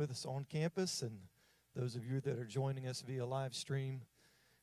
[0.00, 1.18] with us on campus and
[1.76, 4.00] those of you that are joining us via live stream.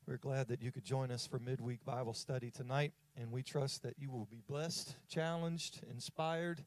[0.08, 3.84] We're glad that you could join us for midweek Bible study tonight, and we trust
[3.84, 6.64] that you will be blessed, challenged, inspired,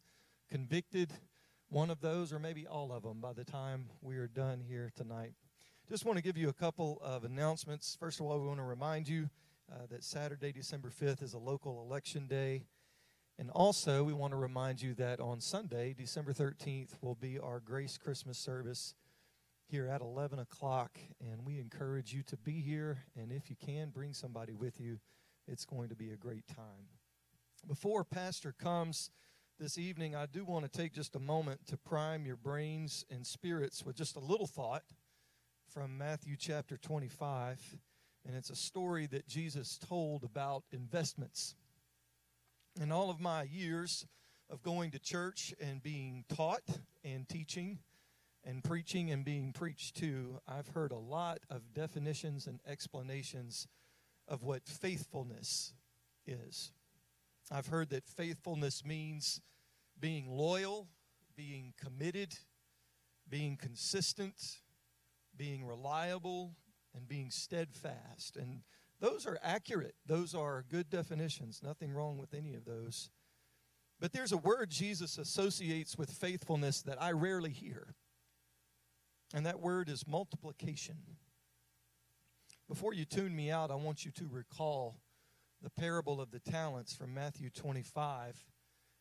[0.49, 1.13] convicted,
[1.69, 4.93] one of those or maybe all of them by the time we are done here
[4.95, 5.33] tonight.
[5.89, 7.97] Just want to give you a couple of announcements.
[7.99, 9.31] First of all, we want to remind you
[9.69, 12.63] uh, that Saturday, December 5th, is a local election day.
[13.41, 17.59] And also, we want to remind you that on Sunday, December 13th, will be our
[17.59, 18.95] Grace Christmas service
[19.67, 20.99] here at 11 o'clock.
[21.23, 22.99] And we encourage you to be here.
[23.17, 24.99] And if you can, bring somebody with you.
[25.49, 26.91] It's going to be a great time.
[27.67, 29.09] Before Pastor comes
[29.59, 33.27] this evening, I do want to take just a moment to prime your brains and
[33.27, 34.85] spirits with just a little thought
[35.67, 37.79] from Matthew chapter 25.
[38.27, 41.55] And it's a story that Jesus told about investments.
[42.79, 44.07] In all of my years
[44.49, 46.63] of going to church and being taught
[47.05, 47.79] and teaching
[48.45, 53.67] and preaching and being preached to, I've heard a lot of definitions and explanations
[54.29, 55.75] of what faithfulness
[56.27, 56.73] is.
[57.51, 59.41] I've heard that faithfulness means
[59.99, 60.89] being loyal,
[61.37, 62.35] being committed,
[63.29, 64.61] being consistent,
[65.37, 66.55] being reliable,
[66.95, 68.37] and being steadfast.
[68.37, 68.63] And
[69.01, 69.95] those are accurate.
[70.07, 71.61] Those are good definitions.
[71.63, 73.11] Nothing wrong with any of those.
[73.99, 77.95] But there's a word Jesus associates with faithfulness that I rarely hear.
[79.35, 80.97] And that word is multiplication.
[82.69, 85.01] Before you tune me out, I want you to recall
[85.63, 88.45] the parable of the talents from Matthew 25.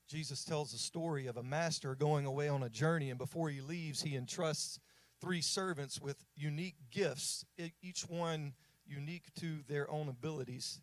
[0.08, 3.61] Jesus tells the story of a master going away on a journey, and before he
[3.61, 4.80] leaves, he entrusts
[5.22, 7.45] three servants with unique gifts,
[7.81, 8.53] each one
[8.90, 10.82] unique to their own abilities.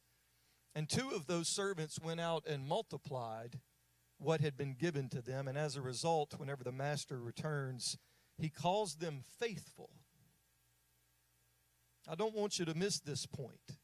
[0.75, 3.61] And two of those servants went out and multiplied
[4.19, 5.49] what had been given to them.
[5.49, 7.99] And as a result, whenever the master returns,
[8.39, 9.91] he calls them faithful.
[12.09, 13.79] I don't want you to miss this point.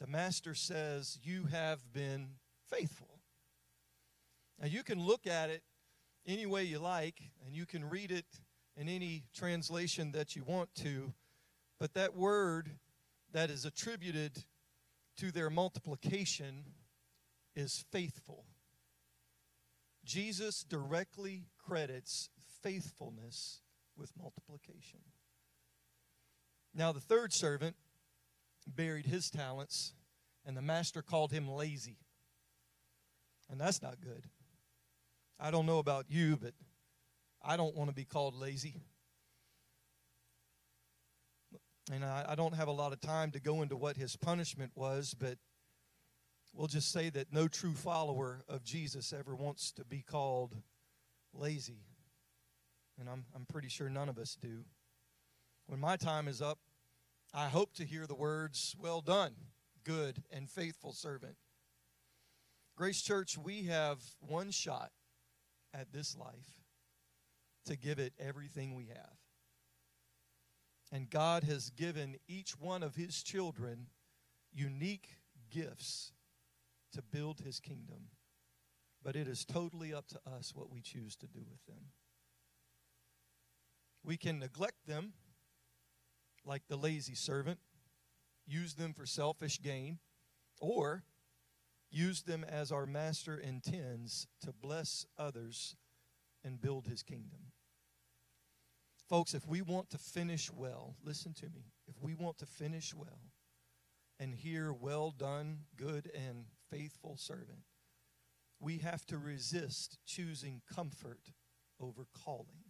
[0.00, 2.28] The master says, You have been
[2.70, 3.20] faithful.
[4.60, 5.62] Now, you can look at it
[6.26, 8.26] any way you like, and you can read it
[8.76, 11.12] in any translation that you want to,
[11.78, 12.70] but that word
[13.36, 14.44] that is attributed
[15.18, 16.64] to their multiplication
[17.54, 18.46] is faithful.
[20.06, 22.30] Jesus directly credits
[22.62, 23.60] faithfulness
[23.94, 25.00] with multiplication.
[26.74, 27.76] Now, the third servant
[28.66, 29.92] buried his talents,
[30.46, 31.98] and the master called him lazy.
[33.50, 34.24] And that's not good.
[35.38, 36.54] I don't know about you, but
[37.44, 38.80] I don't want to be called lazy.
[41.92, 44.72] And I, I don't have a lot of time to go into what his punishment
[44.74, 45.38] was, but
[46.52, 50.56] we'll just say that no true follower of Jesus ever wants to be called
[51.32, 51.84] lazy.
[52.98, 54.64] And I'm, I'm pretty sure none of us do.
[55.66, 56.58] When my time is up,
[57.32, 59.34] I hope to hear the words, Well done,
[59.84, 61.36] good and faithful servant.
[62.76, 64.90] Grace Church, we have one shot
[65.72, 66.62] at this life
[67.66, 69.25] to give it everything we have.
[70.92, 73.88] And God has given each one of his children
[74.52, 75.08] unique
[75.50, 76.12] gifts
[76.92, 78.08] to build his kingdom.
[79.02, 81.90] But it is totally up to us what we choose to do with them.
[84.04, 85.12] We can neglect them
[86.44, 87.58] like the lazy servant,
[88.46, 89.98] use them for selfish gain,
[90.60, 91.02] or
[91.90, 95.76] use them as our master intends to bless others
[96.44, 97.52] and build his kingdom.
[99.08, 101.72] Folks, if we want to finish well, listen to me.
[101.86, 103.20] If we want to finish well
[104.18, 107.60] and hear, well done, good and faithful servant,
[108.58, 111.30] we have to resist choosing comfort
[111.78, 112.64] over calling.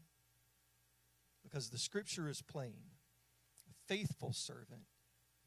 [1.42, 2.90] Because the scripture is plain
[3.68, 4.82] a faithful servant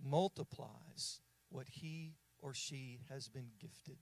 [0.03, 3.97] multiplies what he or she has been gifted.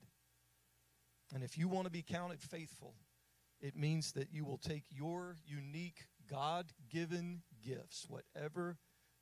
[1.34, 2.94] And if you want to be counted faithful,
[3.60, 8.78] it means that you will take your unique God given gifts, whatever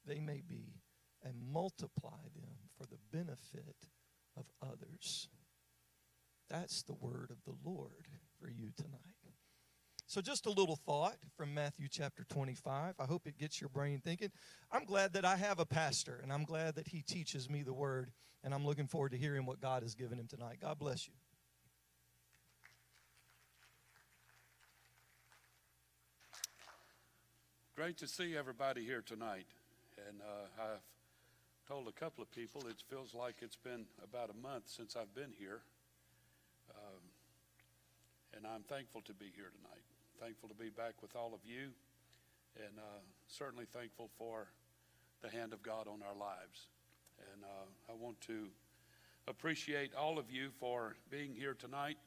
[0.06, 0.80] they may be,
[1.22, 3.88] and multiply them for the benefit
[4.36, 5.28] of others.
[6.48, 8.08] That's the word of the Lord
[8.40, 9.16] for you tonight.
[10.08, 12.94] So, just a little thought from Matthew chapter 25.
[12.96, 14.30] I hope it gets your brain thinking.
[14.70, 17.74] I'm glad that I have a pastor, and I'm glad that he teaches me the
[17.74, 18.12] word,
[18.44, 20.58] and I'm looking forward to hearing what God has given him tonight.
[20.62, 21.14] God bless you.
[27.76, 29.44] Great to see everybody here tonight.
[30.08, 34.42] And uh, I've told a couple of people it feels like it's been about a
[34.42, 35.60] month since I've been here.
[36.70, 37.02] Um,
[38.34, 39.84] and I'm thankful to be here tonight.
[40.18, 41.68] Thankful to be back with all of you
[42.56, 44.46] and uh, certainly thankful for
[45.20, 46.68] the hand of God on our lives.
[47.34, 48.46] And uh, I want to
[49.28, 51.98] appreciate all of you for being here tonight,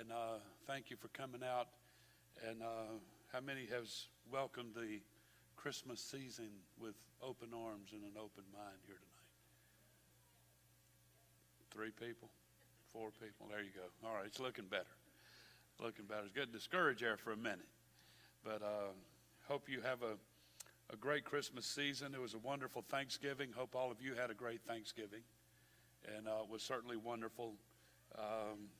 [0.00, 1.68] and uh, thank you for coming out.
[2.44, 2.98] And uh,
[3.32, 5.00] how many has welcomed the
[5.56, 6.50] Christmas season
[6.80, 9.30] with open arms and an open mind here tonight?
[11.70, 12.28] Three people,
[12.92, 13.46] four people.
[13.48, 14.08] There you go.
[14.08, 14.96] All right, it's looking better.
[15.78, 16.22] Looking better.
[16.24, 17.68] It's getting discouraged there for a minute,
[18.44, 18.92] but uh,
[19.48, 20.16] hope you have a
[20.92, 22.14] a great Christmas season.
[22.14, 23.50] It was a wonderful Thanksgiving.
[23.56, 25.22] Hope all of you had a great Thanksgiving.
[26.16, 27.54] And uh, it was certainly wonderful.
[28.18, 28.70] Um,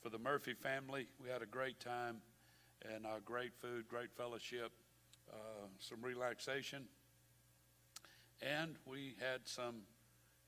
[0.00, 2.18] for the Murphy family, we had a great time
[2.92, 4.72] and uh, great food, great fellowship,
[5.32, 6.84] uh, some relaxation.
[8.42, 9.82] And we had some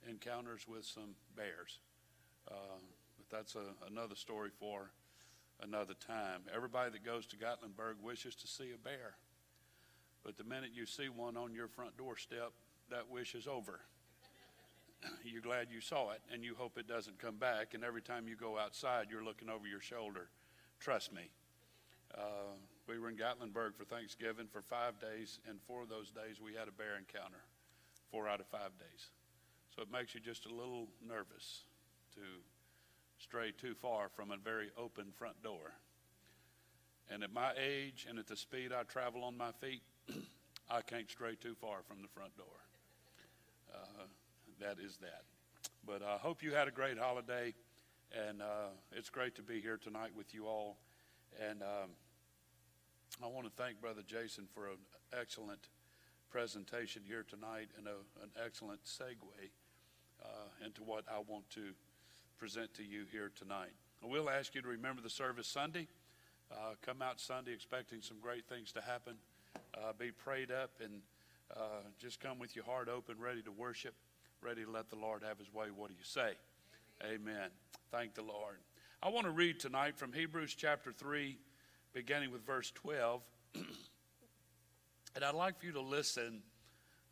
[0.09, 1.79] encounters with some bears.
[2.49, 2.81] Uh,
[3.17, 4.91] but that's a, another story for
[5.63, 6.43] another time.
[6.55, 9.17] Everybody that goes to Gatlinburg wishes to see a bear.
[10.25, 12.53] But the minute you see one on your front doorstep,
[12.91, 13.81] that wish is over.
[15.25, 17.75] you're glad you saw it, and you hope it doesn't come back.
[17.75, 20.29] And every time you go outside, you're looking over your shoulder.
[20.81, 21.31] Trust me.
[22.17, 22.57] Uh,
[22.89, 26.55] we were in Gatlinburg for Thanksgiving for five days, and four of those days we
[26.55, 27.45] had a bear encounter.
[28.11, 29.11] Four out of five days.
[29.75, 31.65] So it makes you just a little nervous
[32.15, 32.21] to
[33.19, 35.75] stray too far from a very open front door.
[37.11, 39.83] And at my age and at the speed I travel on my feet,
[40.71, 42.47] I can't stray too far from the front door.
[43.73, 44.05] Uh,
[44.61, 45.25] that is that.
[45.87, 47.55] But I hope you had a great holiday,
[48.29, 50.79] and uh, it's great to be here tonight with you all.
[51.49, 51.91] And um,
[53.23, 54.79] I want to thank Brother Jason for an
[55.19, 55.69] excellent
[56.31, 59.51] presentation here tonight and a, an excellent segue
[60.23, 61.73] uh, into what I want to
[62.39, 63.73] present to you here tonight.
[64.03, 65.89] I will ask you to remember the service Sunday.
[66.53, 69.15] Uh, come out Sunday expecting some great things to happen
[69.77, 71.01] uh, be prayed up and
[71.55, 73.95] uh, just come with your heart open, ready to worship,
[74.43, 75.67] ready to let the Lord have his way.
[75.75, 76.33] What do you say?
[77.03, 77.21] Amen.
[77.21, 77.51] Amen.
[77.91, 78.57] Thank the Lord.
[79.03, 81.37] I want to read tonight from Hebrews chapter 3,
[81.97, 83.23] beginning with verse 12.
[83.55, 86.43] and I'd like for you to listen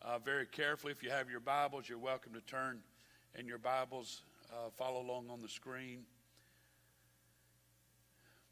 [0.02, 0.92] uh, very carefully.
[0.92, 2.80] If you have your Bibles, you're welcome to turn
[3.34, 6.02] in your Bibles, uh, follow along on the screen.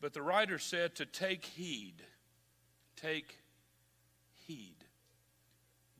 [0.00, 2.02] But the writer said to take heed,
[2.96, 3.36] take
[4.46, 4.76] heed.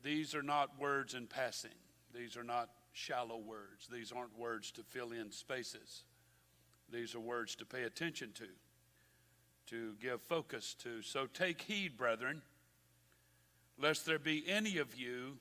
[0.01, 1.77] These are not words in passing,
[2.11, 6.05] these are not shallow words, these aren't words to fill in spaces.
[6.91, 8.45] These are words to pay attention to,
[9.67, 11.01] to give focus to.
[11.01, 12.41] So take heed, brethren,
[13.79, 15.37] lest there be any of you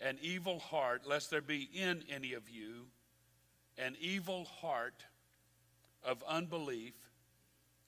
[0.00, 2.86] an evil heart, lest there be in any of you
[3.78, 5.04] an evil heart
[6.02, 6.94] of unbelief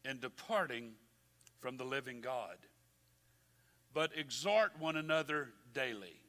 [0.04, 0.92] in departing
[1.60, 2.56] from the living God
[3.94, 6.20] but exhort one another daily,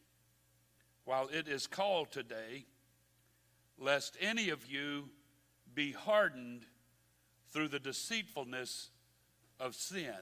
[1.04, 2.66] while it is called today,
[3.77, 5.10] lest any of you
[5.74, 6.66] be hardened
[7.56, 8.90] through the deceitfulness
[9.62, 10.13] of sin.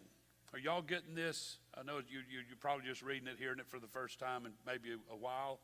[0.54, 1.58] Are y'all getting this?
[1.76, 4.46] I know you, you, you're probably just reading it, hearing it for the first time
[4.46, 5.60] in maybe a while.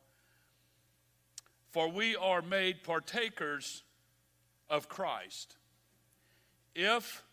[1.69, 3.83] For we are made partakers
[4.67, 5.57] of Christ
[6.73, 7.23] if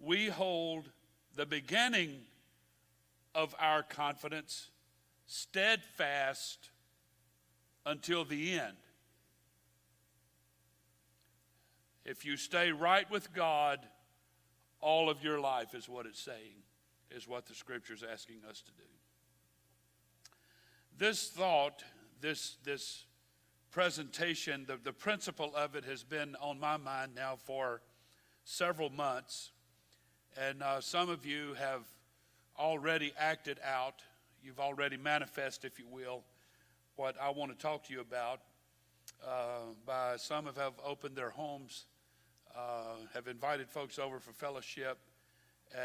[0.00, 0.90] we hold
[1.36, 2.22] the beginning
[3.32, 4.70] of our confidence
[5.26, 6.70] steadfast
[7.86, 8.74] until the end.
[12.04, 13.80] If you stay right with God,
[14.80, 16.62] all of your life is what it's saying,
[17.10, 18.88] is what the scripture is asking us to do.
[20.98, 21.82] This thought,
[22.20, 23.04] this, this
[23.70, 27.80] presentation, the, the principle of it has been on my mind now for
[28.44, 29.50] several months.
[30.40, 31.82] And uh, some of you have
[32.58, 34.02] already acted out,
[34.42, 36.22] you've already manifest, if you will,
[36.96, 38.40] what I want to talk to you about.
[39.26, 41.86] Uh, by some have opened their homes,
[42.56, 44.98] uh, have invited folks over for fellowship,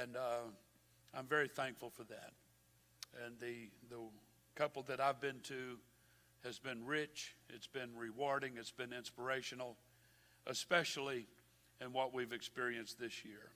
[0.01, 0.47] and uh,
[1.13, 2.33] I'm very thankful for that.
[3.25, 4.01] And the the
[4.55, 5.77] couple that I've been to
[6.43, 7.35] has been rich.
[7.49, 8.53] It's been rewarding.
[8.57, 9.77] It's been inspirational,
[10.47, 11.27] especially
[11.81, 13.51] in what we've experienced this year.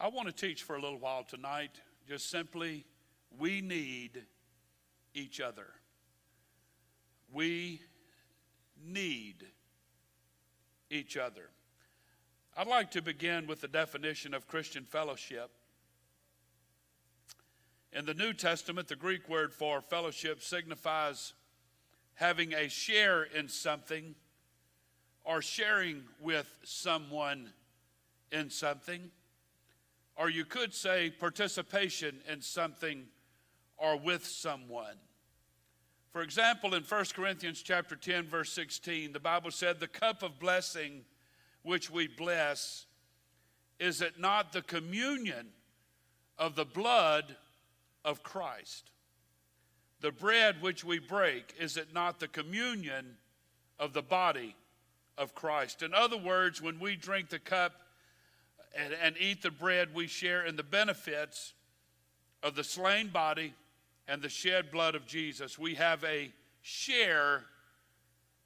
[0.00, 2.84] I want to teach for a little while tonight just simply,
[3.38, 4.22] we need
[5.14, 5.66] each other.
[7.32, 7.80] We
[8.84, 9.46] need
[10.90, 11.50] each other.
[12.56, 15.50] I'd like to begin with the definition of Christian fellowship.
[17.92, 21.32] In the New Testament, the Greek word for fellowship signifies
[22.14, 24.14] having a share in something
[25.24, 27.52] or sharing with someone
[28.30, 29.10] in something
[30.20, 33.06] or you could say participation in something
[33.78, 34.96] or with someone.
[36.12, 40.38] For example, in 1 Corinthians chapter 10 verse 16, the Bible said, "The cup of
[40.38, 41.06] blessing
[41.62, 42.86] which we bless
[43.78, 45.48] is it not the communion
[46.38, 47.36] of the blood
[48.04, 48.90] of Christ?
[50.00, 53.16] The bread which we break is it not the communion
[53.78, 54.54] of the body
[55.16, 57.82] of Christ?" In other words, when we drink the cup
[58.74, 61.54] and, and eat the bread, we share in the benefits
[62.42, 63.54] of the slain body
[64.06, 65.58] and the shed blood of Jesus.
[65.58, 67.44] We have a share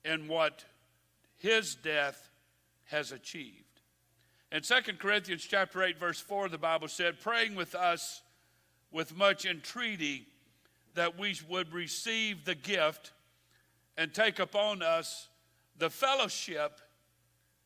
[0.04, 0.64] in what
[1.36, 2.30] his death
[2.86, 3.64] has achieved.
[4.52, 8.22] In 2 Corinthians chapter 8 verse 4 the Bible said praying with us
[8.92, 10.26] with much entreaty
[10.94, 13.12] that we would receive the gift
[13.96, 15.28] and take upon us
[15.78, 16.80] the fellowship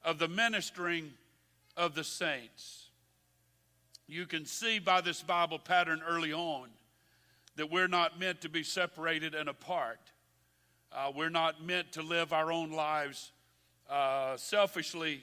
[0.03, 1.13] of the ministering
[1.77, 2.87] of the saints.
[4.07, 6.69] You can see by this Bible pattern early on
[7.57, 10.01] that we're not meant to be separated and apart.
[10.91, 13.33] Uh, we're not meant to live our own lives
[13.89, 15.23] uh, selfishly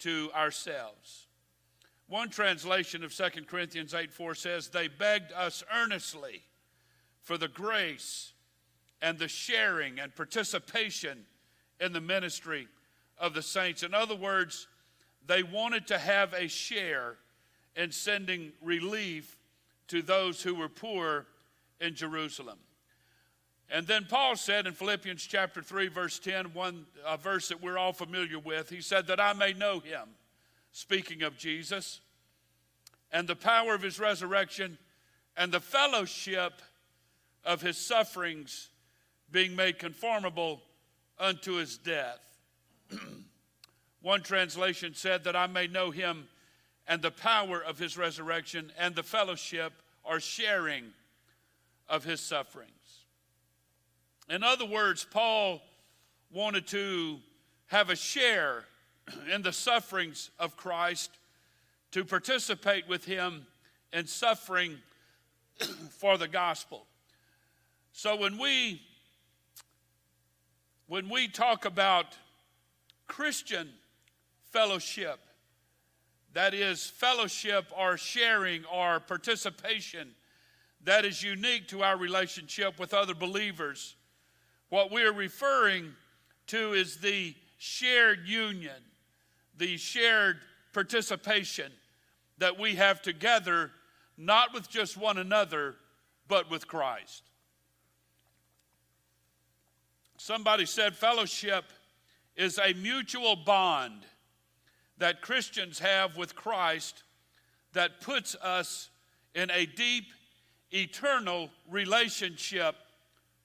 [0.00, 1.26] to ourselves.
[2.08, 6.42] One translation of 2 Corinthians 8 4 says, They begged us earnestly
[7.22, 8.32] for the grace
[9.00, 11.24] and the sharing and participation
[11.80, 12.68] in the ministry
[13.18, 13.82] of the saints.
[13.82, 14.66] In other words,
[15.26, 17.16] they wanted to have a share
[17.76, 19.38] in sending relief
[19.88, 21.26] to those who were poor
[21.80, 22.58] in Jerusalem.
[23.70, 27.78] And then Paul said in Philippians chapter 3, verse 10, one a verse that we're
[27.78, 30.08] all familiar with, he said, That I may know him,
[30.72, 32.00] speaking of Jesus,
[33.10, 34.78] and the power of his resurrection,
[35.36, 36.60] and the fellowship
[37.44, 38.68] of his sufferings,
[39.30, 40.62] being made conformable
[41.18, 42.20] unto his death.
[44.02, 46.28] One translation said that I may know him
[46.86, 49.72] and the power of his resurrection and the fellowship
[50.04, 50.92] or sharing
[51.88, 52.70] of his sufferings.
[54.28, 55.60] In other words, Paul
[56.30, 57.18] wanted to
[57.66, 58.64] have a share
[59.32, 61.10] in the sufferings of Christ,
[61.92, 63.46] to participate with him
[63.92, 64.78] in suffering
[65.90, 66.86] for the gospel.
[67.92, 68.80] So when we
[70.86, 72.16] when we talk about
[73.06, 73.68] Christian
[74.50, 75.18] fellowship.
[76.32, 80.14] That is, fellowship or sharing or participation
[80.84, 83.96] that is unique to our relationship with other believers.
[84.74, 85.94] What we're referring
[86.48, 88.82] to is the shared union,
[89.56, 90.38] the shared
[90.72, 91.70] participation
[92.38, 93.70] that we have together,
[94.18, 95.76] not with just one another,
[96.26, 97.22] but with Christ.
[100.16, 101.66] Somebody said fellowship
[102.34, 104.04] is a mutual bond
[104.98, 107.04] that Christians have with Christ
[107.74, 108.90] that puts us
[109.36, 110.06] in a deep,
[110.72, 112.74] eternal relationship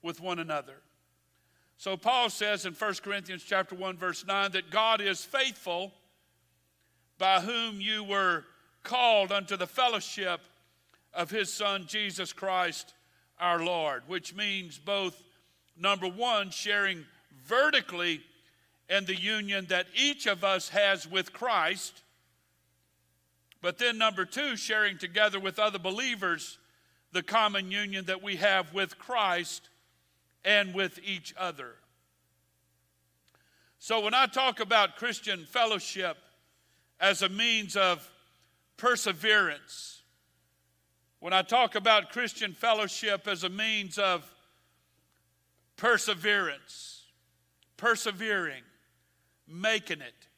[0.02, 0.82] with one another.
[1.80, 5.92] So Paul says in 1 Corinthians chapter 1 verse 9 that God is faithful
[7.16, 8.44] by whom you were
[8.82, 10.42] called unto the fellowship
[11.14, 12.92] of his son Jesus Christ
[13.38, 15.22] our Lord, which means both
[15.74, 17.06] number 1 sharing
[17.46, 18.20] vertically
[18.90, 22.02] and the union that each of us has with Christ.
[23.62, 26.58] But then, number two, sharing together with other believers
[27.12, 29.70] the common union that we have with Christ
[30.44, 31.74] and with each other.
[33.78, 36.16] So, when I talk about Christian fellowship
[37.00, 38.08] as a means of
[38.76, 40.02] perseverance,
[41.18, 44.30] when I talk about Christian fellowship as a means of
[45.76, 47.06] perseverance,
[47.76, 48.62] persevering,
[49.48, 50.28] making it,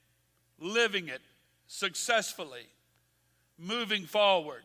[0.58, 1.20] living it
[1.66, 2.66] successfully,
[3.58, 4.62] moving forward.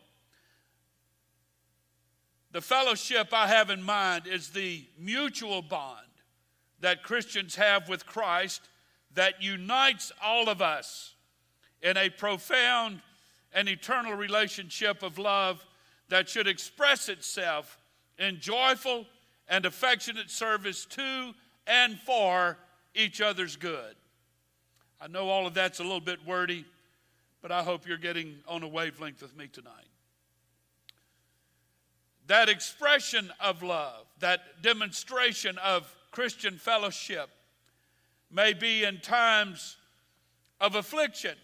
[2.51, 6.07] The fellowship I have in mind is the mutual bond
[6.79, 8.61] that Christians have with Christ
[9.13, 11.15] that unites all of us
[11.81, 13.01] in a profound
[13.53, 15.65] and eternal relationship of love
[16.09, 17.77] that should express itself
[18.17, 19.05] in joyful
[19.47, 21.33] and affectionate service to
[21.65, 22.57] and for
[22.95, 23.95] each other's good.
[24.99, 26.65] I know all of that's a little bit wordy,
[27.41, 29.85] but I hope you're getting on a wavelength with me tonight.
[32.27, 37.29] That expression of love, that demonstration of Christian fellowship,
[38.29, 39.77] may be in times
[40.59, 41.35] of affliction.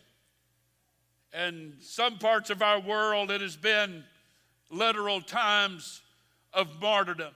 [1.33, 4.03] In some parts of our world, it has been
[4.69, 6.01] literal times
[6.53, 7.33] of martyrdom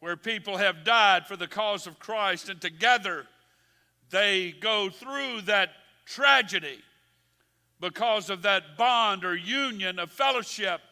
[0.00, 3.26] where people have died for the cause of Christ, and together
[4.10, 5.70] they go through that
[6.04, 6.78] tragedy
[7.80, 10.82] because of that bond or union of fellowship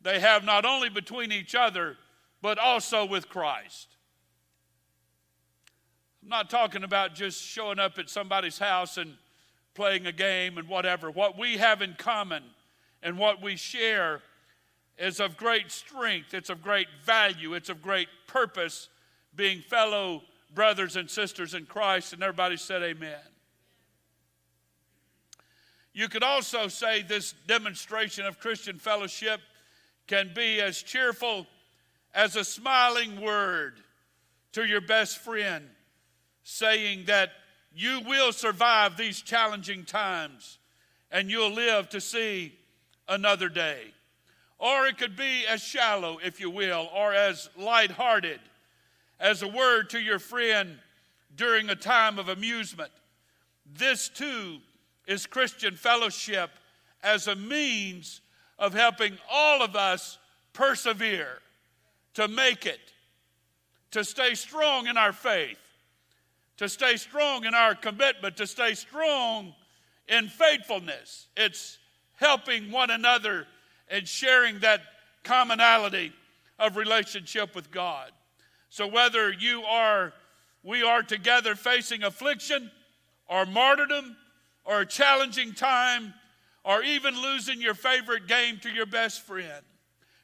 [0.00, 1.96] they have not only between each other,
[2.40, 3.88] but also with Christ.
[6.22, 9.14] I'm not talking about just showing up at somebody's house and
[9.74, 11.10] playing a game and whatever.
[11.10, 12.42] What we have in common
[13.02, 14.22] and what we share
[14.98, 18.88] is of great strength, it's of great value, it's of great purpose,
[19.34, 20.22] being fellow
[20.54, 22.12] brothers and sisters in Christ.
[22.12, 23.20] And everybody said, Amen.
[25.92, 29.40] You could also say this demonstration of Christian fellowship
[30.08, 31.46] can be as cheerful
[32.14, 33.74] as a smiling word
[34.52, 35.68] to your best friend,
[36.42, 37.30] saying that
[37.72, 40.58] you will survive these challenging times
[41.12, 42.52] and you'll live to see
[43.08, 43.82] another day.
[44.58, 48.40] Or it could be as shallow, if you will, or as lighthearted
[49.20, 50.78] as a word to your friend
[51.36, 52.90] during a time of amusement.
[53.72, 54.58] This too
[55.06, 56.50] is Christian fellowship
[57.02, 58.20] as a means
[58.58, 60.18] of helping all of us
[60.52, 61.38] persevere,
[62.14, 62.80] to make it,
[63.92, 65.58] to stay strong in our faith,
[66.56, 69.54] to stay strong in our commitment, to stay strong
[70.08, 71.28] in faithfulness.
[71.36, 71.78] It's
[72.16, 73.46] helping one another
[73.88, 74.80] and sharing that
[75.22, 76.12] commonality
[76.58, 78.10] of relationship with God.
[78.70, 80.12] So whether you are
[80.64, 82.70] we are together facing affliction
[83.28, 84.16] or martyrdom
[84.64, 86.12] or a challenging time
[86.68, 89.64] or even losing your favorite game to your best friend.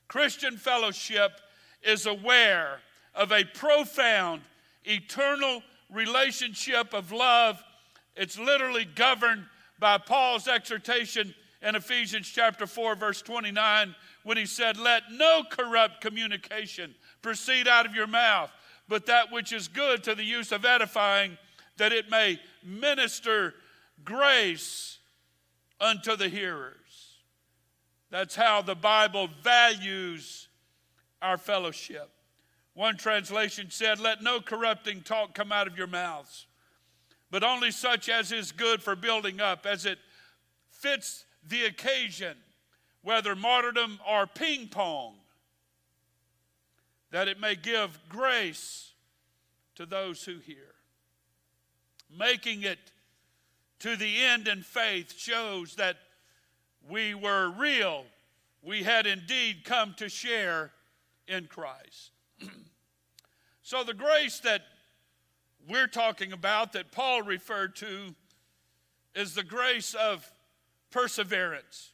[0.09, 1.41] Christian fellowship
[1.83, 2.81] is aware
[3.15, 4.43] of a profound
[4.85, 7.65] eternal relationship of love.
[8.15, 9.47] It's literally governed
[9.79, 16.03] by Paul's exhortation in Ephesians chapter 4, verse 29, when he said, Let no corrupt
[16.03, 18.53] communication proceed out of your mouth,
[18.87, 21.39] but that which is good to the use of edifying,
[21.79, 23.55] that it may minister
[24.05, 24.99] grace
[25.81, 27.19] unto the hearers.
[28.11, 30.49] That's how the Bible values
[31.21, 32.11] our fellowship.
[32.75, 36.47] One translation said, Let no corrupting talk come out of your mouths,
[37.31, 39.99] but only such as is good for building up, as it
[40.71, 42.37] fits the occasion,
[43.03, 45.15] whether martyrdom or ping pong,
[47.11, 48.93] that it may give grace
[49.77, 50.75] to those who hear.
[52.17, 52.79] Making it
[53.81, 55.97] to the end in faith shows that
[56.89, 58.05] we were real.
[58.63, 60.73] We had indeed come to share
[61.27, 62.11] in Christ.
[63.63, 64.63] so, the grace that
[65.69, 68.15] we're talking about, that Paul referred to,
[69.15, 70.31] is the grace of
[70.91, 71.93] perseverance.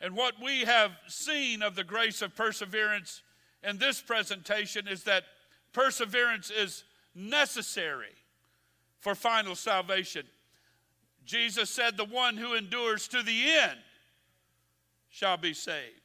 [0.00, 3.22] And what we have seen of the grace of perseverance
[3.62, 5.24] in this presentation is that
[5.72, 6.84] perseverance is
[7.14, 8.14] necessary
[8.98, 10.26] for final salvation.
[11.24, 13.78] Jesus said, The one who endures to the end
[15.08, 16.00] shall be saved.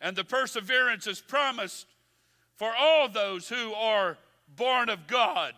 [0.00, 1.86] And the perseverance is promised
[2.56, 4.18] for all those who are
[4.56, 5.54] born of God.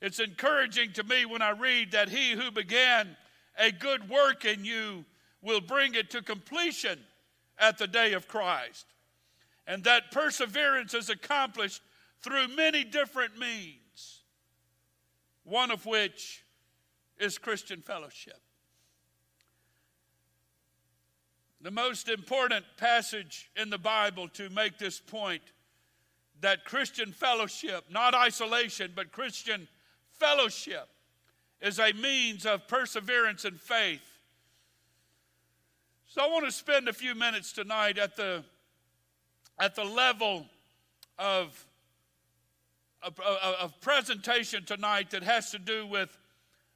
[0.00, 3.16] It's encouraging to me when I read that he who began
[3.58, 5.04] a good work in you
[5.42, 6.98] will bring it to completion
[7.58, 8.86] at the day of Christ.
[9.66, 11.82] And that perseverance is accomplished
[12.22, 14.22] through many different means,
[15.44, 16.44] one of which
[17.20, 18.40] is Christian fellowship.
[21.60, 25.42] The most important passage in the Bible to make this point
[26.40, 29.68] that Christian fellowship, not isolation, but Christian
[30.12, 30.88] fellowship,
[31.60, 34.00] is a means of perseverance and faith.
[36.06, 38.42] So I want to spend a few minutes tonight at the,
[39.60, 40.46] at the level
[41.18, 41.66] of,
[43.02, 46.16] of, of presentation tonight that has to do with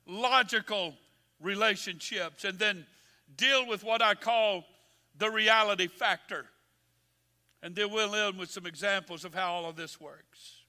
[0.06, 0.94] logical
[1.40, 2.86] relationships and then
[3.36, 4.64] deal with what I call
[5.18, 6.46] the reality factor.
[7.62, 10.64] And then we'll end with some examples of how all of this works.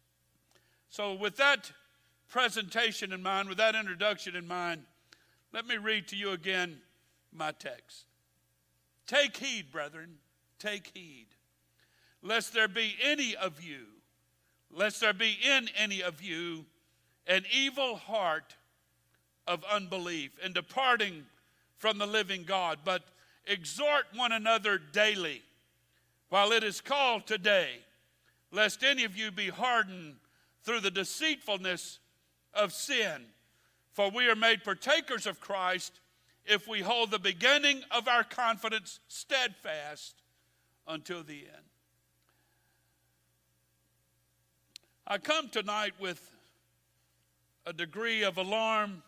[0.90, 1.72] So, with that
[2.30, 4.84] presentation in mind, with that introduction in mind,
[5.52, 6.78] let me read to you again
[7.34, 8.06] my text.
[9.06, 10.16] Take heed, brethren,
[10.58, 11.28] take heed,
[12.22, 13.86] lest there be any of you,
[14.72, 16.66] lest there be in any of you
[17.28, 18.56] an evil heart
[19.48, 21.26] of unbelief and departing
[21.78, 23.04] from the living God, but
[23.46, 25.42] exhort one another daily
[26.30, 27.70] while it is called today,
[28.52, 30.16] lest any of you be hardened
[30.64, 32.00] through the deceitfulness
[32.54, 33.26] of sin.
[33.92, 36.00] For we are made partakers of Christ
[36.46, 40.16] if we hold the beginning of our confidence steadfast
[40.88, 41.66] until the end.
[45.08, 46.32] I come tonight with
[47.66, 49.04] a degree of alarm,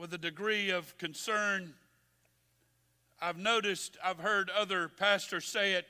[0.00, 1.74] with a degree of concern.
[3.20, 5.84] I've noticed, I've heard other pastors say it,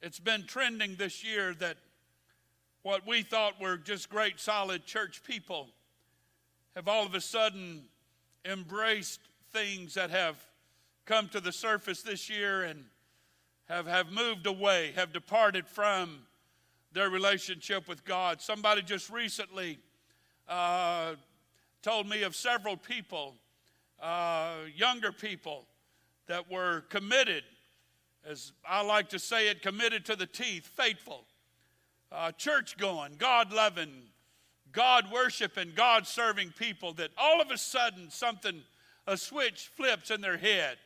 [0.00, 1.78] It's been trending this year that
[2.82, 5.66] what we thought were just great, solid church people
[6.76, 7.82] have all of a sudden
[8.44, 9.18] embraced
[9.50, 10.36] things that have
[11.04, 12.84] come to the surface this year and
[13.68, 16.20] have, have moved away, have departed from
[16.92, 18.40] their relationship with God.
[18.40, 19.80] Somebody just recently
[20.48, 21.14] uh,
[21.82, 23.34] told me of several people,
[24.00, 25.66] uh, younger people,
[26.28, 27.42] that were committed,
[28.24, 31.24] as I like to say it, committed to the teeth, faithful,
[32.12, 33.90] uh, church going, God loving,
[34.70, 38.62] God worshiping, God serving people that all of a sudden something,
[39.06, 40.78] a switch flips in their head.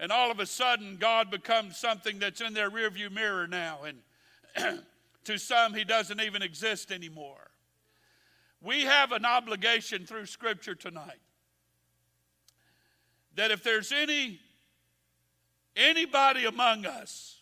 [0.00, 3.80] And all of a sudden, God becomes something that's in their rearview mirror now.
[3.84, 4.80] And
[5.24, 7.50] to some, He doesn't even exist anymore.
[8.62, 11.20] We have an obligation through Scripture tonight
[13.36, 14.40] that if there's any
[15.76, 17.40] anybody among us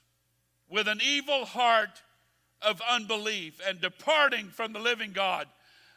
[0.69, 2.03] with an evil heart
[2.63, 5.47] of unbelief and departing from the living God,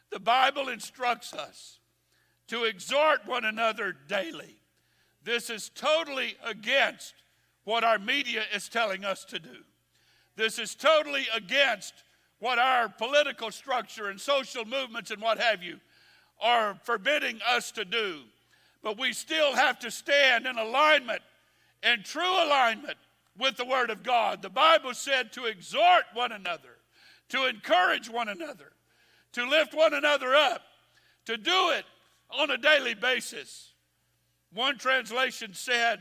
[0.10, 1.80] the Bible instructs us
[2.48, 4.56] to exhort one another daily.
[5.24, 7.14] This is totally against
[7.64, 9.64] what our media is telling us to do.
[10.36, 11.94] This is totally against
[12.42, 15.80] what our political structure and social movements and what have you
[16.42, 18.22] are forbidding us to do.
[18.82, 21.22] But we still have to stand in alignment,
[21.84, 22.98] in true alignment
[23.38, 24.42] with the Word of God.
[24.42, 26.78] The Bible said to exhort one another,
[27.30, 28.72] to encourage one another,
[29.34, 30.64] to lift one another up,
[31.26, 31.86] to do it
[32.32, 33.70] on a daily basis.
[34.52, 36.00] One translation said,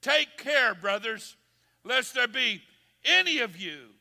[0.00, 1.34] Take care, brothers,
[1.82, 2.62] lest there be
[3.04, 3.95] any of you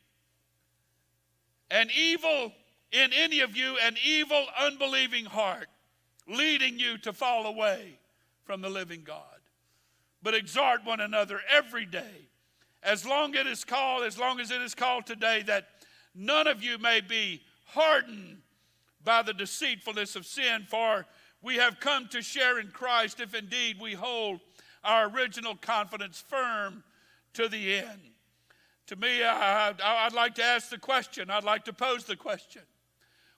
[1.70, 2.52] an evil
[2.92, 5.68] in any of you an evil unbelieving heart
[6.28, 8.00] leading you to fall away
[8.46, 9.22] from the living God.
[10.24, 12.30] But exhort one another every day
[12.82, 15.68] as long as it is called as long as it is called today that
[16.14, 18.38] none of you may be hardened
[19.04, 21.06] by the deceitfulness of sin for
[21.42, 24.40] we have come to share in Christ if indeed we hold
[24.84, 26.84] our original confidence firm
[27.34, 28.15] to the end
[28.88, 29.70] to me, I,
[30.04, 32.62] would like to ask the question, I'd like to pose the question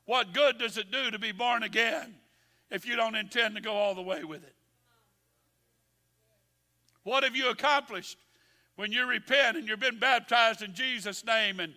[0.05, 2.15] What good does it do to be born again
[2.69, 4.55] if you don't intend to go all the way with it?
[7.03, 8.17] What have you accomplished
[8.75, 11.73] when you repent and you've been baptized in Jesus' name and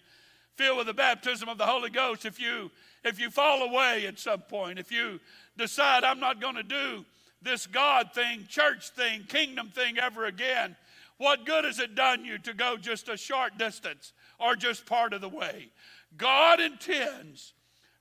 [0.56, 2.26] filled with the baptism of the Holy Ghost?
[2.26, 2.70] If you
[3.04, 5.20] if you fall away at some point, if you
[5.56, 7.04] decide I'm not going to do
[7.42, 10.76] this God thing, church thing, kingdom thing ever again,
[11.20, 15.12] what good has it done you to go just a short distance or just part
[15.12, 15.68] of the way?
[16.16, 17.52] God intends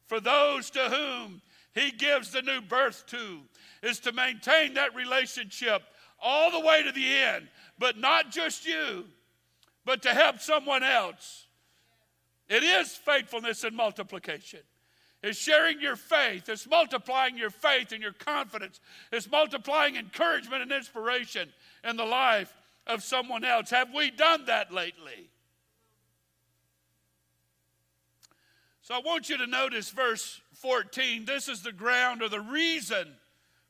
[0.05, 1.41] for those to whom
[1.75, 3.41] He gives the new birth to
[3.84, 5.82] is to maintain that relationship
[6.23, 9.03] all the way to the end, but not just you,
[9.84, 11.45] but to help someone else.
[12.47, 14.62] It is faithfulness and multiplication.
[15.21, 16.47] It's sharing your faith.
[16.47, 18.79] It's multiplying your faith and your confidence.
[19.12, 21.49] It's multiplying encouragement and inspiration
[21.84, 22.53] in the life
[22.89, 23.69] of someone else.
[23.69, 25.30] Have we done that lately?
[28.82, 31.23] So I want you to notice verse 14.
[31.23, 33.08] This is the ground or the reason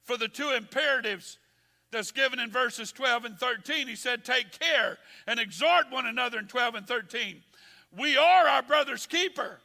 [0.05, 1.37] for the two imperatives
[1.91, 3.87] that's given in verses 12 and 13.
[3.87, 7.41] He said, Take care and exhort one another in 12 and 13.
[7.97, 9.59] We are our brother's keeper.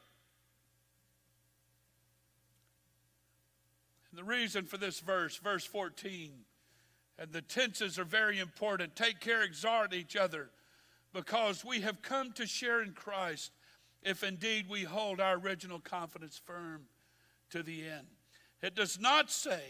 [4.11, 6.33] And the reason for this verse, verse 14,
[7.19, 8.97] and the tenses are very important.
[8.97, 10.51] Take care, exhort each other,
[11.13, 13.53] because we have come to share in Christ
[14.03, 16.83] if indeed we hold our original confidence firm
[17.51, 18.07] to the end.
[18.63, 19.61] It does not say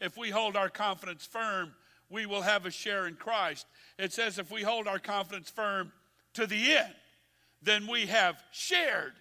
[0.00, 1.74] if we hold our confidence firm,
[2.10, 3.66] we will have a share in Christ.
[3.98, 5.92] It says if we hold our confidence firm
[6.34, 6.94] to the end,
[7.62, 9.14] then we have shared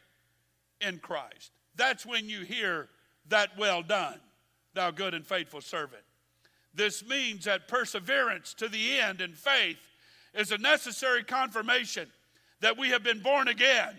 [0.82, 1.52] in Christ.
[1.76, 2.90] That's when you hear
[3.30, 4.20] that well done,
[4.74, 6.04] thou good and faithful servant.
[6.74, 9.78] This means that perseverance to the end in faith
[10.34, 12.08] is a necessary confirmation
[12.62, 13.96] that we have been born again.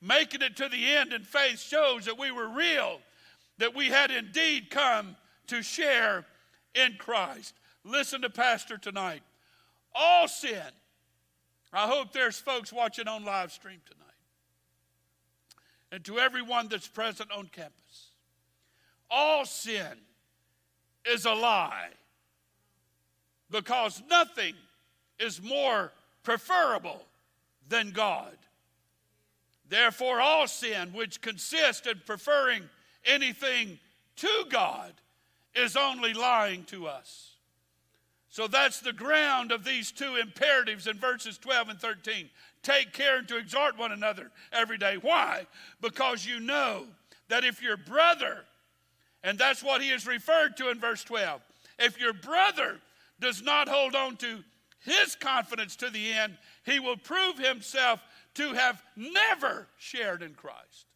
[0.00, 3.00] Making it to the end in faith shows that we were real,
[3.58, 5.16] that we had indeed come
[5.48, 6.24] to share
[6.74, 7.54] in Christ.
[7.84, 9.22] Listen to Pastor tonight.
[9.94, 10.62] All sin,
[11.72, 14.04] I hope there's folks watching on live stream tonight,
[15.92, 18.08] and to everyone that's present on campus,
[19.10, 19.98] all sin
[21.06, 21.90] is a lie
[23.54, 24.52] because nothing
[25.20, 25.92] is more
[26.24, 27.00] preferable
[27.68, 28.36] than God.
[29.68, 32.64] Therefore, all sin, which consists in preferring
[33.04, 33.78] anything
[34.16, 34.92] to God,
[35.54, 37.30] is only lying to us.
[38.28, 42.28] So that's the ground of these two imperatives in verses 12 and 13.
[42.64, 44.96] Take care and to exhort one another every day.
[45.00, 45.46] Why?
[45.80, 46.86] Because you know
[47.28, 48.46] that if your brother,
[49.22, 51.40] and that's what he is referred to in verse 12,
[51.78, 52.80] if your brother
[53.24, 54.44] does not hold on to
[54.80, 58.00] his confidence to the end, he will prove himself
[58.34, 60.86] to have never shared in Christ.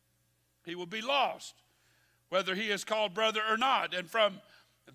[0.67, 1.55] He will be lost,
[2.29, 3.95] whether he is called brother or not.
[3.95, 4.41] And from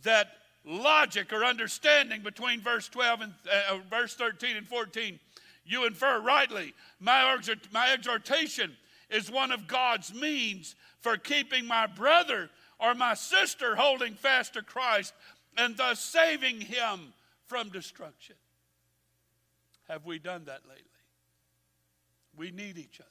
[0.03, 0.27] that
[0.63, 3.33] logic or understanding between verse 12 and
[3.69, 5.19] uh, verse 13 and 14,
[5.65, 7.37] you infer rightly my,
[7.71, 8.77] my exhortation
[9.09, 14.61] is one of God's means for keeping my brother or my sister holding fast to
[14.61, 15.13] Christ
[15.57, 17.13] and thus saving him
[17.53, 18.35] from destruction.
[19.87, 20.87] Have we done that lately?
[22.35, 23.09] We need each other.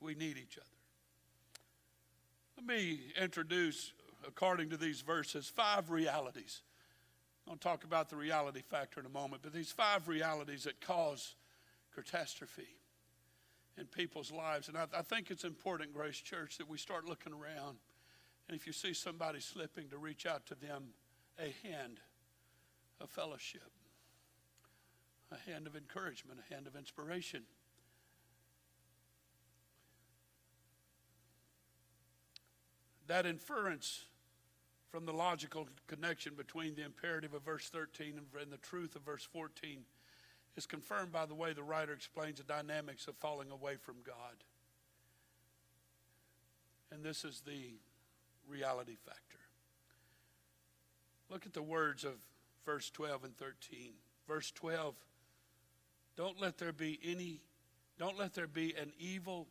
[0.00, 0.66] We need each other.
[2.56, 3.92] Let me introduce,
[4.28, 6.60] according to these verses, five realities.
[7.50, 11.34] I'll talk about the reality factor in a moment, but these five realities that cause
[11.96, 12.76] catastrophe
[13.76, 14.68] in people's lives.
[14.68, 17.78] And I, I think it's important, Grace Church, that we start looking around.
[18.46, 20.90] And if you see somebody slipping, to reach out to them
[21.38, 22.00] a hand
[23.00, 23.70] of fellowship,
[25.30, 27.42] a hand of encouragement, a hand of inspiration.
[33.06, 34.04] That inference
[34.90, 39.26] from the logical connection between the imperative of verse 13 and the truth of verse
[39.32, 39.84] 14
[40.56, 44.44] is confirmed by the way the writer explains the dynamics of falling away from God.
[46.90, 47.78] And this is the
[48.48, 49.37] reality factor.
[51.30, 52.14] Look at the words of
[52.64, 53.92] verse 12 and 13.
[54.26, 54.94] Verse 12
[56.16, 57.40] Don't let there be any,
[57.98, 59.48] don't let there be an evil,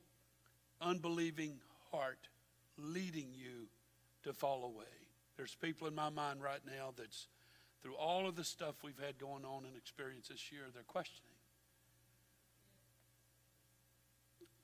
[0.82, 1.60] unbelieving
[1.92, 2.30] heart
[2.78, 3.68] leading you
[4.24, 4.86] to fall away.
[5.36, 7.28] There's people in my mind right now that's
[7.82, 11.32] through all of the stuff we've had going on and experience this year, they're questioning.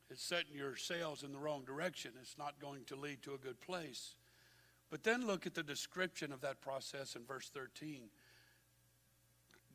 [0.10, 2.12] It's setting your sails in the wrong direction.
[2.21, 4.15] It's not going to lead to a good place.
[4.93, 8.10] But then look at the description of that process in verse 13.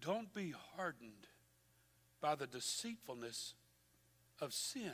[0.00, 1.26] Don't be hardened
[2.20, 3.54] by the deceitfulness
[4.40, 4.92] of sin.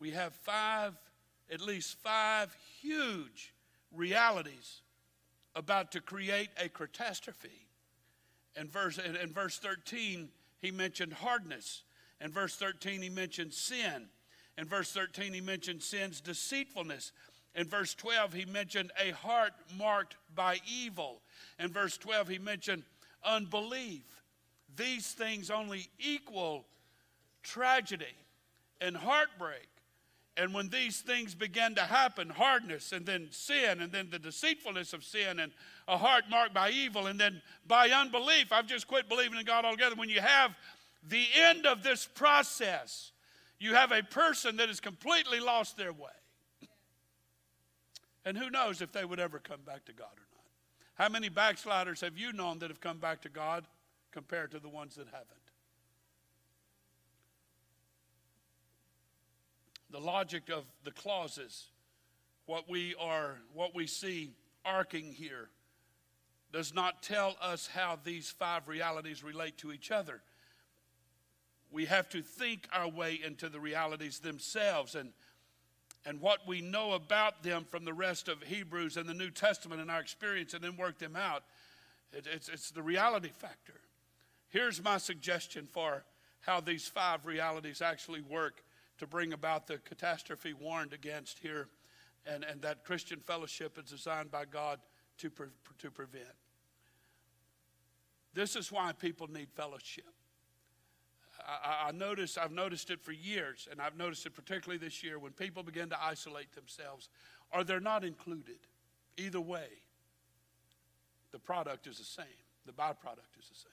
[0.00, 0.94] We have five,
[1.48, 3.54] at least five huge
[3.94, 4.82] realities
[5.54, 7.68] about to create a catastrophe.
[8.56, 11.84] In verse, in verse 13, he mentioned hardness.
[12.20, 14.08] In verse 13, he mentioned sin.
[14.58, 17.12] In verse 13, he mentioned sin's deceitfulness.
[17.54, 21.20] In verse 12, he mentioned a heart marked by evil.
[21.58, 22.82] In verse 12, he mentioned
[23.24, 24.04] unbelief.
[24.74, 26.64] These things only equal
[27.42, 28.16] tragedy
[28.80, 29.68] and heartbreak
[30.36, 34.94] and when these things begin to happen hardness, and then sin, and then the deceitfulness
[34.94, 35.52] of sin, and
[35.86, 39.64] a heart marked by evil, and then by unbelief, I've just quit believing in God
[39.66, 39.94] altogether.
[39.94, 40.56] When you have
[41.06, 43.12] the end of this process,
[43.58, 46.08] you have a person that has completely lost their way.
[48.24, 50.44] And who knows if they would ever come back to God or not.
[50.94, 53.66] How many backsliders have you known that have come back to God
[54.12, 55.42] compared to the ones that haven't?
[59.92, 61.66] the logic of the clauses,
[62.46, 64.30] what we are, what we see
[64.64, 65.50] arcing here,
[66.50, 70.20] does not tell us how these five realities relate to each other.
[71.70, 75.12] We have to think our way into the realities themselves and,
[76.04, 79.80] and what we know about them from the rest of Hebrews and the New Testament
[79.80, 81.44] and our experience and then work them out.
[82.12, 83.80] It, it's, it's the reality factor.
[84.48, 86.04] Here's my suggestion for
[86.40, 88.62] how these five realities actually work
[88.98, 91.68] to bring about the catastrophe warned against here,
[92.26, 94.78] and, and that Christian fellowship is designed by God
[95.18, 95.46] to, pre-
[95.78, 96.24] to prevent.
[98.34, 100.04] This is why people need fellowship.
[101.46, 105.18] I, I notice, I've noticed it for years, and I've noticed it particularly this year
[105.18, 107.08] when people begin to isolate themselves
[107.52, 108.58] or they're not included.
[109.16, 109.68] Either way,
[111.32, 112.24] the product is the same,
[112.66, 113.72] the byproduct is the same.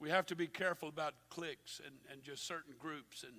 [0.00, 3.32] We have to be careful about cliques and, and just certain groups and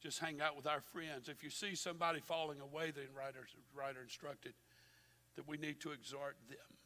[0.00, 1.28] just hang out with our friends.
[1.28, 4.54] If you see somebody falling away, then writer, writer instructed
[5.36, 6.77] that we need to exhort them.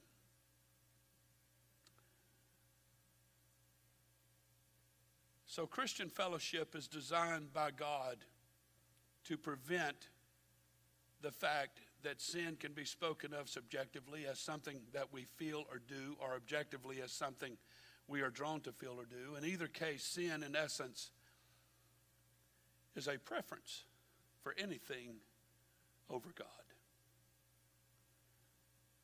[5.53, 8.17] So, Christian fellowship is designed by God
[9.25, 10.09] to prevent
[11.21, 15.79] the fact that sin can be spoken of subjectively as something that we feel or
[15.87, 17.59] do, or objectively as something
[18.09, 19.37] we are drawn to feel or do.
[19.37, 21.11] In either case, sin, in essence,
[22.97, 23.85] is a preference
[24.41, 25.17] for anything
[26.09, 26.49] over God.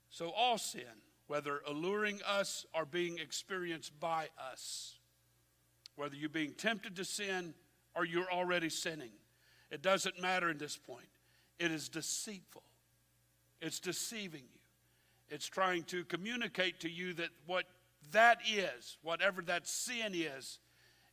[0.08, 4.97] So all sin, whether alluring us or being experienced by us,
[5.98, 7.52] whether you're being tempted to sin
[7.94, 9.11] or you're already sinning,
[9.70, 11.08] it doesn't matter in this point.
[11.58, 12.62] It is deceitful,
[13.61, 14.61] it's deceiving you.
[15.30, 17.66] It's trying to communicate to you that what
[18.12, 20.58] that is, whatever that sin is,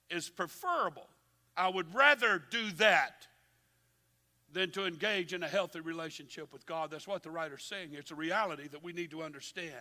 [0.09, 1.09] is preferable.
[1.57, 3.27] I would rather do that
[4.53, 6.91] than to engage in a healthy relationship with God.
[6.91, 7.89] That's what the writer's saying.
[7.91, 9.73] It's a reality that we need to understand.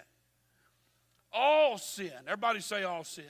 [1.32, 3.24] All sin, everybody say all sin.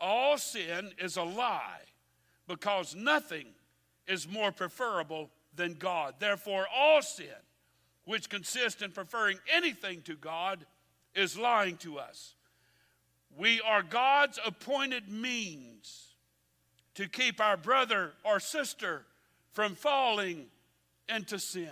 [0.00, 1.82] All sin is a lie
[2.48, 3.46] because nothing
[4.06, 6.14] is more preferable than God.
[6.18, 7.26] Therefore, all sin,
[8.04, 10.64] which consists in preferring anything to God,
[11.14, 12.34] is lying to us.
[13.36, 16.14] We are God's appointed means
[16.94, 19.04] to keep our brother or sister
[19.52, 20.46] from falling
[21.08, 21.68] into sin.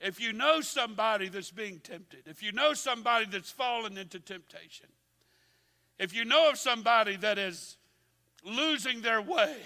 [0.00, 4.88] If you know somebody that's being tempted, if you know somebody that's fallen into temptation,
[6.02, 7.76] if you know of somebody that is
[8.44, 9.56] losing their way,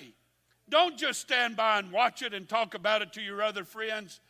[0.68, 4.20] don't just stand by and watch it and talk about it to your other friends,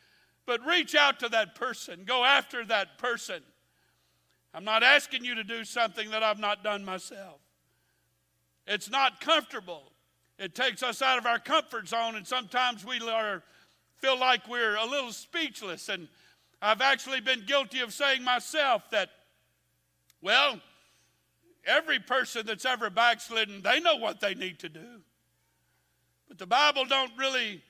[0.47, 2.05] but reach out to that person.
[2.05, 3.43] Go after that person.
[4.55, 7.41] I'm not asking you to do something that I've not done myself.
[8.69, 9.91] It's not comfortable.
[10.39, 13.43] It takes us out of our comfort zone, and sometimes we are,
[13.97, 15.89] feel like we're a little speechless.
[15.89, 16.07] And
[16.63, 19.09] I've actually been guilty of saying myself that,
[20.23, 20.61] well,
[21.67, 25.03] every person that's ever backslidden, they know what they need to do.
[26.29, 27.63] But the Bible don't really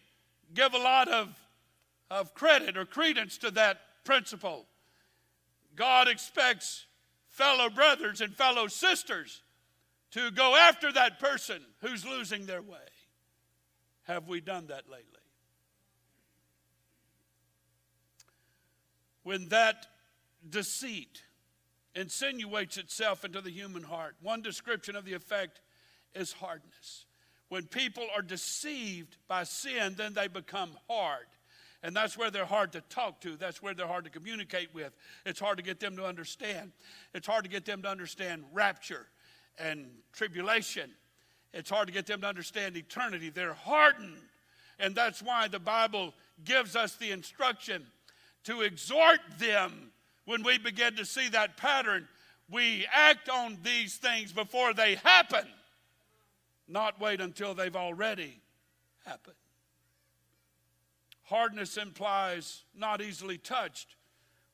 [0.54, 1.34] give a lot of,
[2.10, 4.66] of credit or credence to that principle.
[5.74, 6.86] God expects
[7.28, 9.42] fellow brothers and fellow sisters
[10.12, 12.78] to go after that person who's losing their way.
[14.04, 15.04] Have we done that lately?
[19.24, 19.86] When that
[20.48, 21.22] deceit
[21.96, 25.60] insinuates itself into the human heart, one description of the effect
[26.14, 27.06] is hardness.
[27.48, 31.26] When people are deceived by sin, then they become hard.
[31.82, 33.36] And that's where they're hard to talk to.
[33.36, 34.92] That's where they're hard to communicate with.
[35.24, 36.72] It's hard to get them to understand.
[37.14, 39.06] It's hard to get them to understand rapture
[39.58, 40.90] and tribulation.
[41.52, 43.30] It's hard to get them to understand eternity.
[43.30, 44.18] They're hardened.
[44.78, 46.12] And that's why the Bible
[46.44, 47.86] gives us the instruction
[48.44, 49.92] to exhort them
[50.26, 52.06] when we begin to see that pattern.
[52.48, 55.46] We act on these things before they happen,
[56.68, 58.40] not wait until they've already
[59.04, 59.34] happened.
[61.24, 63.96] Hardness implies not easily touched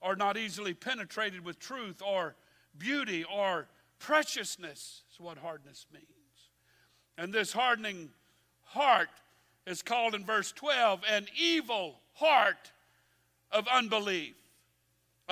[0.01, 2.35] or not easily penetrated with truth or
[2.79, 3.67] beauty or
[4.03, 6.07] Preciousness is what hardness means.
[7.17, 8.11] And this hardening
[8.63, 9.11] heart
[9.65, 12.73] is called in verse 12 an evil heart
[13.53, 14.35] of unbelief.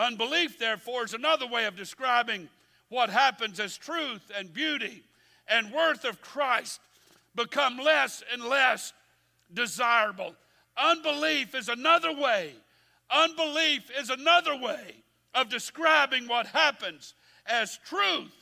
[0.01, 2.49] Unbelief, therefore, is another way of describing
[2.89, 5.03] what happens as truth and beauty
[5.47, 6.81] and worth of Christ
[7.35, 8.95] become less and less
[9.53, 10.35] desirable.
[10.77, 12.55] Unbelief is another way.
[13.11, 14.95] Unbelief is another way
[15.35, 18.33] of describing what happens as truth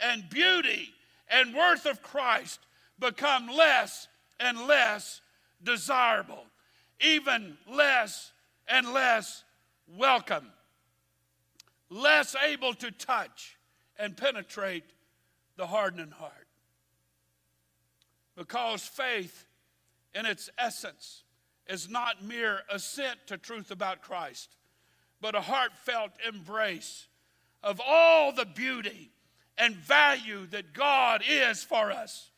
[0.00, 0.94] and beauty
[1.28, 2.60] and worth of Christ
[2.98, 4.08] become less
[4.40, 5.20] and less
[5.62, 6.46] desirable,
[7.00, 8.32] even less
[8.66, 9.44] and less
[9.86, 10.46] welcome,
[11.92, 13.58] less able to touch
[13.98, 14.84] and penetrate
[15.56, 16.48] the hardening heart.
[18.36, 19.44] Because faith,
[20.14, 21.22] in its essence,
[21.68, 24.56] is not mere assent to truth about Christ,
[25.20, 27.06] but a heartfelt embrace
[27.62, 29.10] of all the beauty
[29.58, 32.30] and value that God is for us.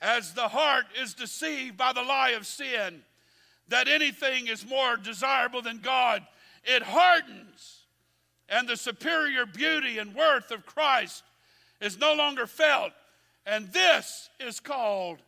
[0.00, 3.02] As the heart is deceived by the lie of sin,
[3.68, 6.26] that anything is more desirable than God,
[6.64, 7.77] it hardens.
[8.48, 11.22] And the superior beauty and worth of Christ
[11.80, 12.92] is no longer felt.
[13.46, 15.18] And this is called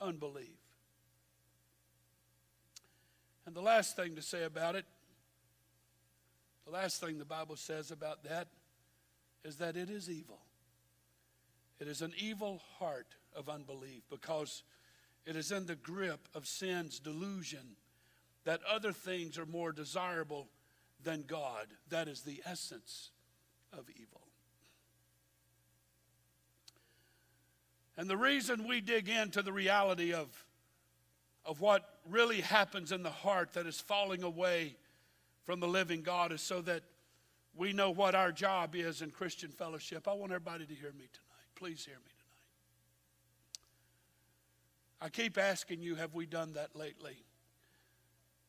[0.00, 0.48] unbelief.
[3.46, 4.84] And the last thing to say about it,
[6.66, 8.48] the last thing the Bible says about that
[9.44, 10.38] is that it is evil.
[11.80, 14.64] It is an evil heart of unbelief because
[15.24, 17.76] it is in the grip of sin's delusion
[18.44, 20.48] that other things are more desirable
[21.02, 21.66] than God.
[21.90, 23.10] That is the essence
[23.72, 24.22] of evil.
[27.96, 30.28] And the reason we dig into the reality of,
[31.44, 34.76] of what really happens in the heart that is falling away
[35.44, 36.82] from the living God is so that
[37.56, 40.06] we know what our job is in Christian fellowship.
[40.06, 41.48] I want everybody to hear me tonight.
[41.56, 42.18] Please hear me tonight.
[45.00, 47.24] I keep asking you, have we done that lately?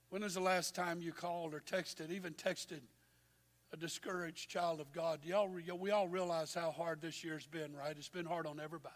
[0.09, 2.81] When was the last time you called or texted, even texted
[3.71, 5.19] a discouraged child of God.
[5.23, 7.95] Y'all, we all realize how hard this year's been, right?
[7.95, 8.95] It's been hard on everybody.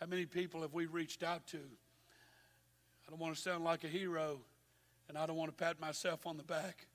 [0.00, 1.56] How many people have we reached out to?
[1.56, 4.40] I don't want to sound like a hero,
[5.08, 6.86] and I don't want to pat myself on the back,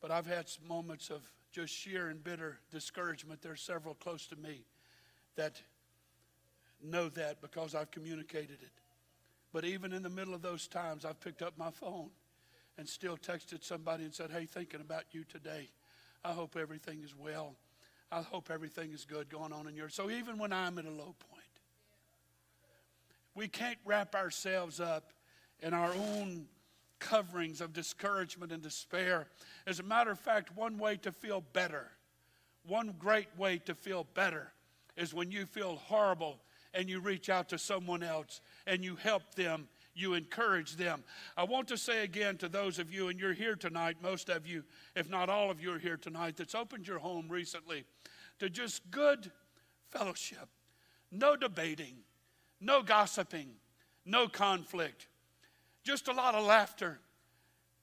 [0.00, 3.42] but I've had some moments of just sheer and bitter discouragement.
[3.42, 4.64] There's several close to me
[5.34, 5.60] that
[6.82, 8.79] know that because I've communicated it.
[9.52, 12.10] But even in the middle of those times, I've picked up my phone
[12.78, 15.68] and still texted somebody and said, Hey, thinking about you today.
[16.24, 17.56] I hope everything is well.
[18.12, 19.94] I hope everything is good going on in yours.
[19.94, 21.44] So even when I'm at a low point,
[23.34, 25.12] we can't wrap ourselves up
[25.60, 26.46] in our own
[26.98, 29.26] coverings of discouragement and despair.
[29.66, 31.90] As a matter of fact, one way to feel better,
[32.66, 34.52] one great way to feel better
[34.96, 36.38] is when you feel horrible
[36.74, 41.04] and you reach out to someone else and you help them you encourage them.
[41.36, 44.46] I want to say again to those of you, and you're here tonight, most of
[44.46, 44.64] you,
[44.94, 47.84] if not all of you, are here tonight, that's opened your home recently
[48.38, 49.30] to just good
[49.90, 50.48] fellowship,
[51.10, 51.96] no debating,
[52.60, 53.50] no gossiping,
[54.04, 55.08] no conflict,
[55.82, 56.98] just a lot of laughter,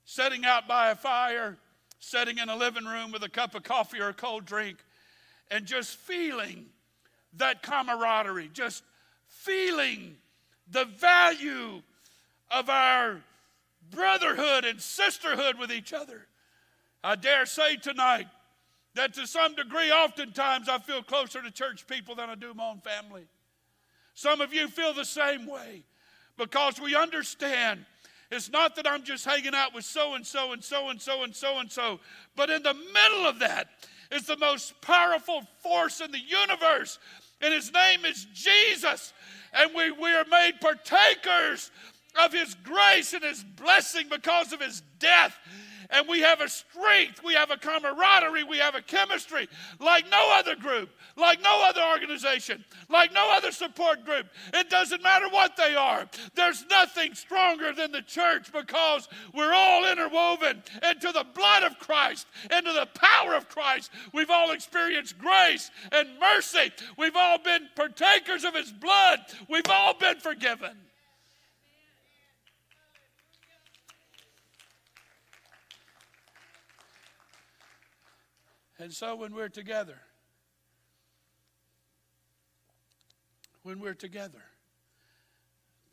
[0.05, 1.57] sitting out by a fire,
[1.99, 4.77] sitting in a living room with a cup of coffee or a cold drink,
[5.51, 6.67] and just feeling
[7.33, 8.83] that camaraderie, just
[9.27, 10.15] feeling
[10.71, 11.81] the value
[12.51, 13.21] of our
[13.91, 16.27] brotherhood and sisterhood with each other.
[17.03, 18.27] I dare say tonight
[18.95, 22.69] that to some degree, oftentimes I feel closer to church people than I do my
[22.69, 23.25] own family.
[24.13, 25.83] Some of you feel the same way
[26.37, 27.85] because we understand
[28.29, 31.23] it's not that I'm just hanging out with so and so and so and so
[31.23, 31.99] and so and so,
[32.35, 33.69] but in the middle of that
[34.11, 36.99] is the most powerful force in the universe,
[37.41, 39.13] and his name is Jesus.
[39.53, 41.71] And we, we are made partakers
[42.19, 45.37] of His grace and His blessing because of His death.
[45.89, 49.47] And we have a strength, we have a camaraderie, we have a chemistry
[49.79, 54.27] like no other group, like no other organization, like no other support group.
[54.53, 56.07] It doesn't matter what they are.
[56.35, 62.27] There's nothing stronger than the church because we're all interwoven into the blood of Christ,
[62.51, 63.91] into the power of Christ.
[64.13, 66.71] We've all experienced grace and mercy.
[66.97, 69.19] We've all been partakers of His blood.
[69.49, 70.86] We've all been forgiven.
[78.79, 79.99] And so when we're together,
[83.63, 84.43] when we're together,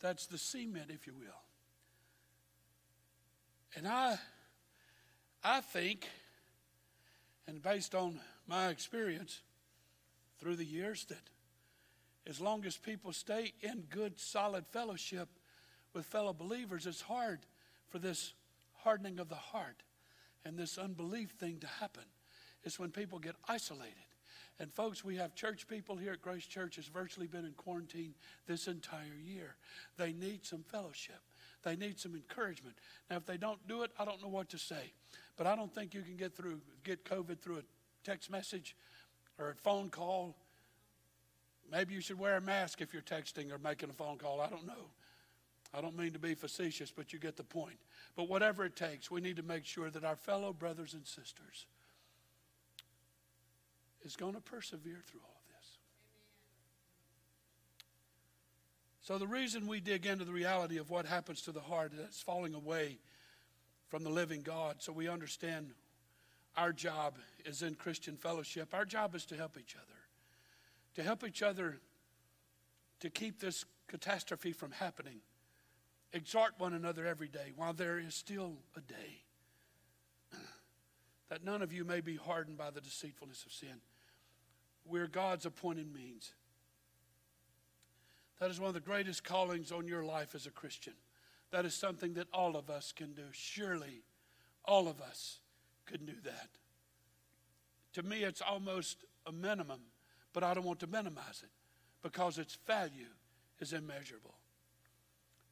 [0.00, 1.40] that's the cement, if you will.
[3.76, 4.18] And I,
[5.42, 6.06] I think,
[7.48, 9.40] and based on my experience
[10.38, 11.30] through the years, that
[12.26, 15.28] as long as people stay in good, solid fellowship
[15.94, 17.40] with fellow believers, it's hard
[17.88, 18.34] for this
[18.82, 19.82] hardening of the heart
[20.44, 22.04] and this unbelief thing to happen
[22.64, 23.94] is when people get isolated.
[24.60, 28.14] And folks, we have church people here at Grace Church has virtually been in quarantine
[28.46, 29.56] this entire year.
[29.96, 31.20] They need some fellowship.
[31.64, 32.76] They need some encouragement.
[33.10, 34.92] Now, if they don't do it, I don't know what to say.
[35.36, 37.62] But I don't think you can get through get COVID through a
[38.04, 38.76] text message
[39.38, 40.36] or a phone call.
[41.72, 44.40] Maybe you should wear a mask if you're texting or making a phone call.
[44.40, 44.90] I don't know.
[45.76, 47.78] I don't mean to be facetious, but you get the point.
[48.14, 51.66] But whatever it takes, we need to make sure that our fellow brothers and sisters
[54.04, 55.78] is going to persevere through all of this.
[59.00, 62.20] So, the reason we dig into the reality of what happens to the heart that's
[62.20, 62.98] falling away
[63.88, 65.70] from the living God, so we understand
[66.56, 68.74] our job is in Christian fellowship.
[68.74, 69.98] Our job is to help each other,
[70.94, 71.80] to help each other
[73.00, 75.20] to keep this catastrophe from happening.
[76.12, 79.22] Exhort one another every day while there is still a day,
[81.28, 83.80] that none of you may be hardened by the deceitfulness of sin
[84.86, 86.32] we're God's appointed means.
[88.40, 90.94] That is one of the greatest callings on your life as a Christian.
[91.50, 93.22] That is something that all of us can do.
[93.32, 94.02] Surely,
[94.64, 95.38] all of us
[95.86, 96.48] could do that.
[97.94, 99.80] To me, it's almost a minimum,
[100.32, 101.50] but I don't want to minimize it
[102.02, 103.12] because its value
[103.60, 104.34] is immeasurable.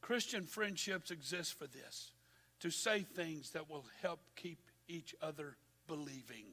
[0.01, 2.12] Christian friendships exist for this
[2.61, 4.59] to say things that will help keep
[4.89, 5.57] each other
[5.87, 6.47] believing.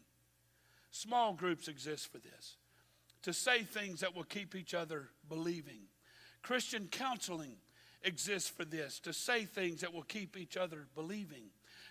[0.91, 2.55] Small groups exist for this
[3.23, 5.81] to say things that will keep each other believing.
[6.41, 7.55] Christian counseling
[8.03, 11.49] exists for this to say things that will keep each other believing.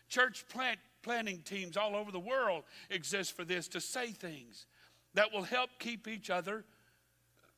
[0.09, 4.67] Church plant, planning teams all over the world exist for this to say things
[5.15, 6.65] that will help keep each other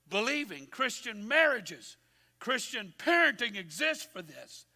[0.08, 0.66] believing.
[0.66, 1.96] Christian marriages,
[2.38, 4.66] Christian parenting exists for this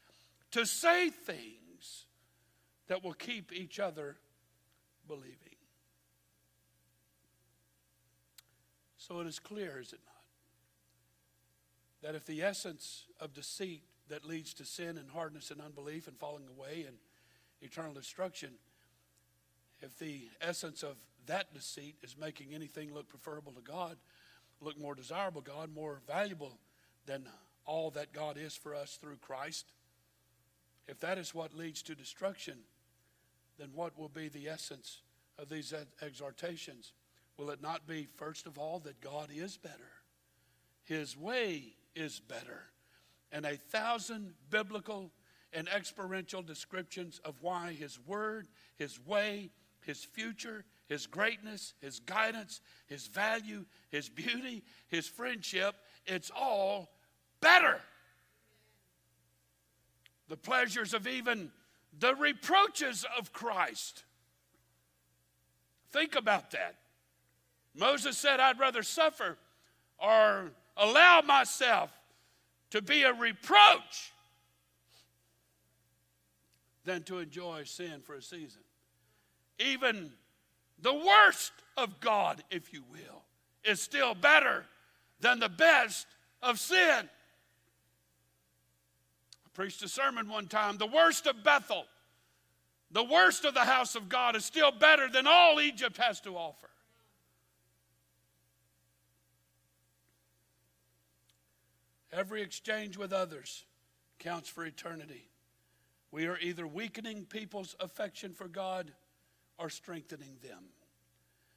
[0.52, 2.06] to say things
[2.86, 4.16] that will keep each other
[5.08, 5.56] believing.
[9.06, 10.14] So it is clear, is it not?
[12.00, 16.16] That if the essence of deceit that leads to sin and hardness and unbelief and
[16.18, 16.96] falling away and
[17.60, 18.52] eternal destruction,
[19.82, 20.96] if the essence of
[21.26, 23.98] that deceit is making anything look preferable to God,
[24.62, 26.58] look more desirable God, more valuable
[27.04, 27.28] than
[27.66, 29.66] all that God is for us through Christ,
[30.88, 32.56] if that is what leads to destruction,
[33.58, 35.02] then what will be the essence
[35.38, 36.94] of these exhortations?
[37.36, 39.90] Will it not be, first of all, that God is better?
[40.84, 42.62] His way is better.
[43.32, 45.10] And a thousand biblical
[45.52, 52.60] and experiential descriptions of why His word, His way, His future, His greatness, His guidance,
[52.86, 55.74] His value, His beauty, His friendship,
[56.06, 56.90] it's all
[57.40, 57.80] better.
[60.28, 61.50] The pleasures of even
[61.98, 64.04] the reproaches of Christ.
[65.90, 66.76] Think about that.
[67.74, 69.36] Moses said, I'd rather suffer
[69.98, 71.90] or allow myself
[72.70, 74.12] to be a reproach
[76.84, 78.62] than to enjoy sin for a season.
[79.58, 80.12] Even
[80.80, 83.22] the worst of God, if you will,
[83.64, 84.64] is still better
[85.20, 86.06] than the best
[86.42, 87.08] of sin.
[89.46, 91.86] I preached a sermon one time the worst of Bethel,
[92.90, 96.36] the worst of the house of God is still better than all Egypt has to
[96.36, 96.68] offer.
[102.14, 103.64] Every exchange with others
[104.20, 105.28] counts for eternity.
[106.12, 108.92] We are either weakening people's affection for God
[109.58, 110.64] or strengthening them.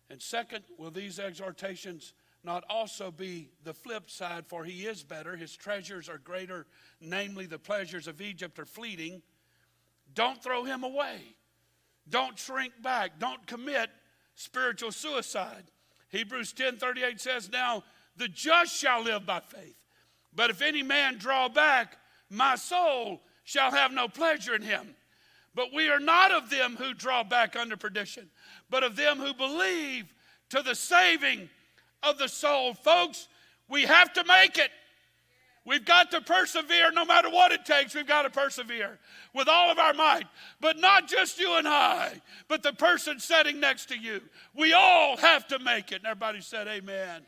[0.09, 4.47] And second, will these exhortations not also be the flip side?
[4.47, 6.65] For he is better, his treasures are greater,
[6.99, 9.21] namely, the pleasures of Egypt are fleeting.
[10.15, 11.35] Don't throw him away.
[12.09, 13.19] Don't shrink back.
[13.19, 13.91] Don't commit
[14.33, 15.65] spiritual suicide.
[16.09, 17.83] Hebrews 10 38 says, Now
[18.15, 19.75] the just shall live by faith.
[20.37, 21.97] But if any man draw back,
[22.29, 24.95] my soul shall have no pleasure in him.
[25.55, 28.29] But we are not of them who draw back under perdition,
[28.69, 30.13] but of them who believe
[30.51, 31.49] to the saving
[32.03, 32.75] of the soul.
[32.75, 33.27] Folks,
[33.67, 34.69] we have to make it.
[35.65, 37.95] We've got to persevere no matter what it takes.
[37.95, 38.99] We've got to persevere
[39.33, 40.27] with all of our might.
[40.61, 44.21] But not just you and I, but the person sitting next to you.
[44.55, 45.95] We all have to make it.
[45.95, 47.23] And everybody said, Amen.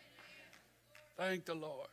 [1.18, 1.88] Thank the Lord.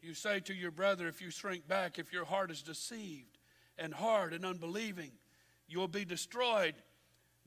[0.00, 3.38] You say to your brother, if you shrink back, if your heart is deceived
[3.76, 5.10] and hard and unbelieving,
[5.68, 6.74] you will be destroyed.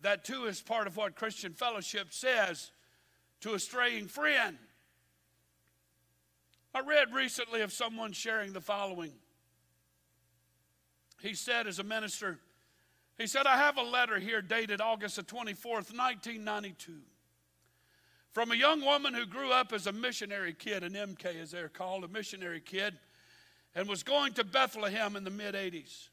[0.02, 2.72] That too is part of what Christian fellowship says
[3.42, 4.58] to a straying friend.
[6.76, 9.14] I read recently of someone sharing the following.
[11.22, 12.40] He said, as a minister,
[13.18, 16.94] he said, I have a letter here dated August the 24th, 1992
[18.34, 21.70] from a young woman who grew up as a missionary kid, an MK as they're
[21.70, 22.98] called, a missionary kid,
[23.76, 26.10] and was going to Bethlehem in the mid 80s.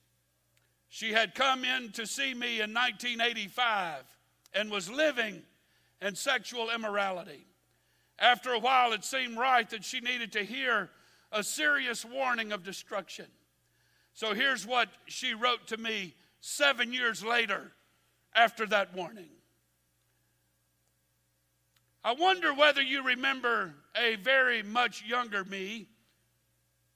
[0.91, 4.05] She had come in to see me in 1985
[4.55, 5.43] and was living
[6.03, 7.47] in sexual immorality.
[8.19, 10.91] After a while, it seemed right that she needed to hear
[11.33, 13.27] a serious warning of destruction.
[14.13, 17.73] So here's what she wrote to me seven years later
[18.35, 19.31] after that warning.
[22.03, 25.87] I wonder whether you remember a very much younger me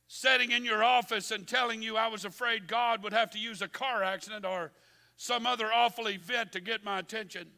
[0.07, 3.61] sitting in your office and telling you I was afraid God would have to use
[3.61, 4.73] a car accident or
[5.17, 7.49] some other awful event to get my attention.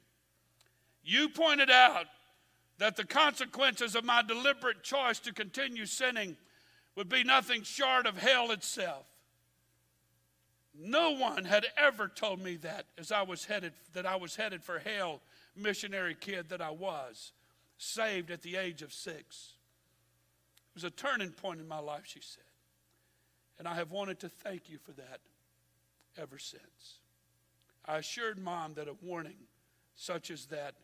[1.05, 2.07] You pointed out
[2.79, 6.37] that the consequences of my deliberate choice to continue sinning
[6.97, 9.07] would be nothing short of hell itself.
[10.79, 14.63] No one had ever told me that as I was headed that I was headed
[14.63, 15.21] for hell,
[15.55, 17.33] missionary kid that I was
[17.79, 19.55] saved at the age of six.
[20.71, 22.43] It was a turning point in my life, she said.
[23.59, 25.21] And I have wanted to thank you for that
[26.19, 27.01] ever since.
[27.85, 29.47] I assured mom that a warning
[29.95, 30.75] such as that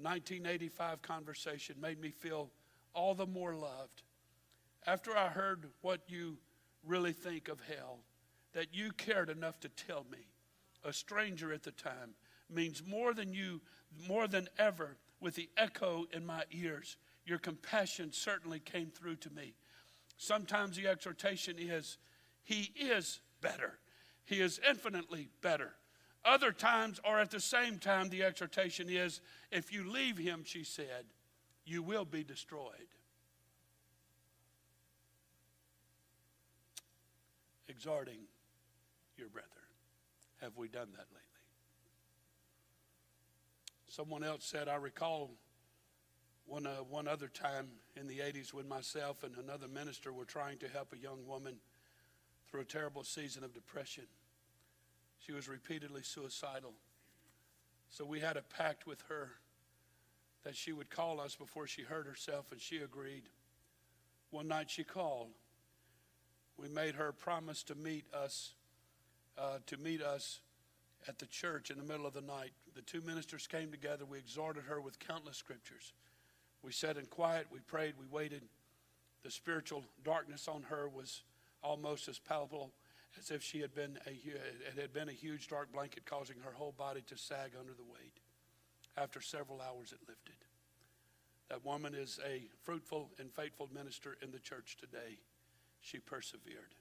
[0.00, 2.50] 1985 conversation made me feel
[2.94, 4.02] all the more loved.
[4.86, 6.38] After I heard what you
[6.84, 8.00] really think of hell,
[8.54, 10.26] that you cared enough to tell me,
[10.84, 12.14] a stranger at the time,
[12.50, 13.60] means more than you,
[14.08, 16.96] more than ever with the echo in my ears.
[17.24, 19.54] Your compassion certainly came through to me.
[20.16, 21.98] Sometimes the exhortation is,
[22.42, 23.78] He is better.
[24.24, 25.74] He is infinitely better.
[26.24, 29.20] Other times, or at the same time, the exhortation is,
[29.50, 31.06] If you leave Him, she said,
[31.64, 32.88] you will be destroyed.
[37.68, 38.18] Exhorting
[39.16, 39.46] your brother.
[40.40, 41.31] Have we done that lately?
[43.94, 45.32] Someone else said, I recall
[46.46, 50.56] One, uh, one other time in the 80s when myself and another minister were trying
[50.58, 51.56] to help a young woman
[52.50, 54.04] through a terrible season of depression.
[55.18, 56.72] She was repeatedly suicidal.
[57.90, 59.32] So we had a pact with her
[60.42, 63.24] that she would call us before she hurt herself, and she agreed.
[64.30, 65.32] One night she called.
[66.56, 68.54] We made her promise to meet us,
[69.36, 70.40] uh, to meet us
[71.06, 72.52] at the church in the middle of the night.
[72.74, 74.04] The two ministers came together.
[74.04, 75.92] We exhorted her with countless scriptures.
[76.62, 77.46] We sat in quiet.
[77.50, 77.94] We prayed.
[77.98, 78.42] We waited.
[79.22, 81.22] The spiritual darkness on her was
[81.62, 82.72] almost as palpable
[83.18, 86.52] as if she had been a, it had been a huge dark blanket causing her
[86.52, 88.18] whole body to sag under the weight.
[88.96, 90.34] After several hours, it lifted.
[91.48, 95.18] That woman is a fruitful and faithful minister in the church today.
[95.80, 96.74] She persevered.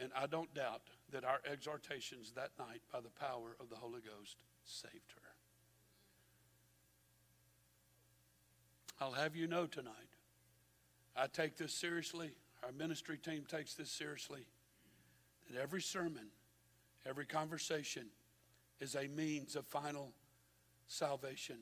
[0.00, 0.82] And I don't doubt
[1.12, 5.34] that our exhortations that night by the power of the Holy Ghost saved her.
[9.00, 9.92] I'll have you know tonight,
[11.16, 12.30] I take this seriously.
[12.64, 14.46] Our ministry team takes this seriously.
[15.50, 16.28] That every sermon,
[17.06, 18.06] every conversation
[18.80, 20.12] is a means of final
[20.86, 21.58] salvation.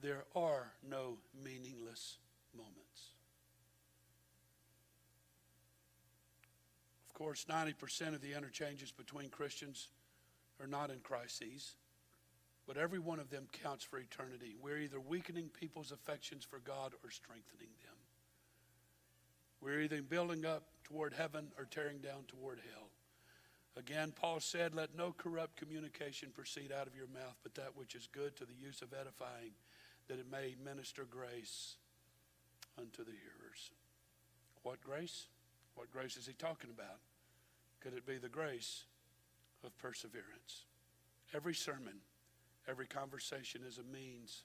[0.00, 2.18] There are no meaningless
[2.54, 3.10] moments.
[7.08, 9.88] Of course, 90% of the interchanges between Christians
[10.58, 11.74] are not in crises,
[12.66, 14.56] but every one of them counts for eternity.
[14.58, 17.96] We're either weakening people's affections for God or strengthening them.
[19.60, 22.88] We're either building up toward heaven or tearing down toward hell.
[23.76, 27.94] Again, Paul said, Let no corrupt communication proceed out of your mouth, but that which
[27.94, 29.52] is good to the use of edifying,
[30.08, 31.76] that it may minister grace
[32.78, 33.72] unto the hearers.
[34.62, 35.26] What grace?
[35.80, 36.98] What grace is he talking about?
[37.80, 38.84] Could it be the grace
[39.64, 40.66] of perseverance?
[41.34, 42.02] Every sermon,
[42.68, 44.42] every conversation is a means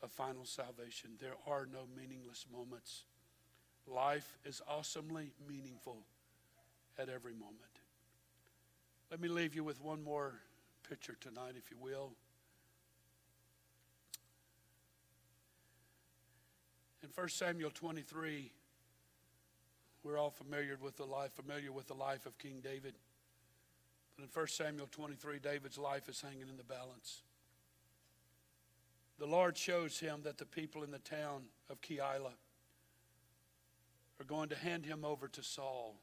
[0.00, 1.10] of final salvation.
[1.18, 3.02] There are no meaningless moments.
[3.88, 6.04] Life is awesomely meaningful
[7.00, 7.80] at every moment.
[9.10, 10.34] Let me leave you with one more
[10.88, 12.12] picture tonight, if you will.
[17.02, 18.52] In 1 Samuel 23,
[20.02, 22.94] we're all familiar with the life, familiar with the life of King David.
[24.16, 27.22] But in 1 Samuel 23, David's life is hanging in the balance.
[29.18, 32.32] The Lord shows him that the people in the town of Keilah
[34.18, 35.96] are going to hand him over to Saul.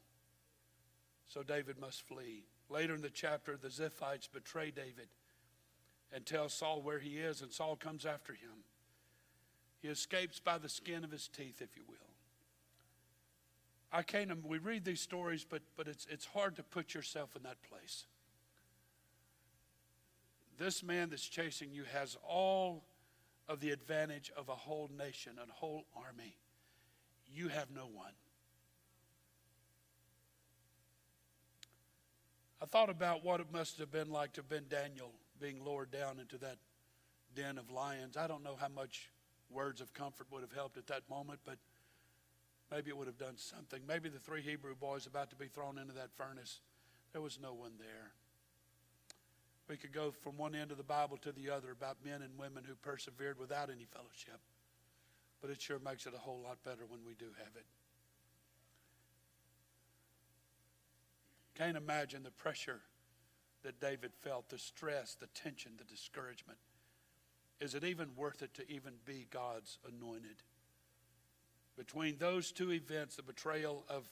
[1.26, 2.44] So David must flee.
[2.70, 5.08] Later in the chapter, the Ziphites betray David
[6.12, 8.64] and tell Saul where he is, and Saul comes after him.
[9.80, 12.07] He escapes by the skin of his teeth, if you will.
[13.92, 17.42] I can't, we read these stories, but, but it's, it's hard to put yourself in
[17.44, 18.04] that place.
[20.58, 22.84] This man that's chasing you has all
[23.48, 26.36] of the advantage of a whole nation, a whole army.
[27.32, 28.12] You have no one.
[32.60, 35.92] I thought about what it must have been like to have been Daniel being lowered
[35.92, 36.56] down into that
[37.34, 38.16] den of lions.
[38.16, 39.10] I don't know how much
[39.48, 41.58] words of comfort would have helped at that moment, but
[42.70, 43.80] maybe it would have done something.
[43.86, 46.60] Maybe the three Hebrew boys about to be thrown into that furnace,
[47.12, 48.12] there was no one there.
[49.68, 52.38] We could go from one end of the Bible to the other about men and
[52.38, 54.40] women who persevered without any fellowship,
[55.40, 57.66] but it sure makes it a whole lot better when we do have it.
[61.54, 62.80] Can't imagine the pressure
[63.62, 66.58] that David felt, the stress, the tension, the discouragement.
[67.60, 70.36] Is it even worth it to even be God's anointed?
[71.78, 74.10] Between those two events, the betrayal of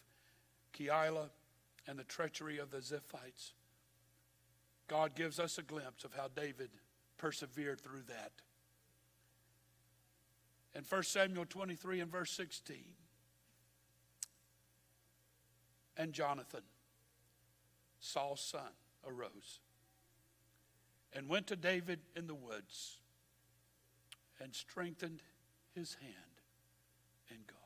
[0.72, 1.28] Keilah
[1.86, 3.52] and the treachery of the Ziphites,
[4.88, 6.70] God gives us a glimpse of how David
[7.18, 8.32] persevered through that.
[10.74, 12.76] In 1 Samuel 23 and verse 16,
[15.98, 16.62] and Jonathan,
[17.98, 18.72] Saul's son,
[19.06, 19.60] arose
[21.14, 22.98] and went to David in the woods
[24.40, 25.22] and strengthened
[25.74, 26.12] his hand
[27.30, 27.56] in God.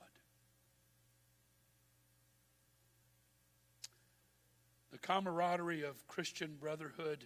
[4.90, 7.25] The camaraderie of Christian brotherhood.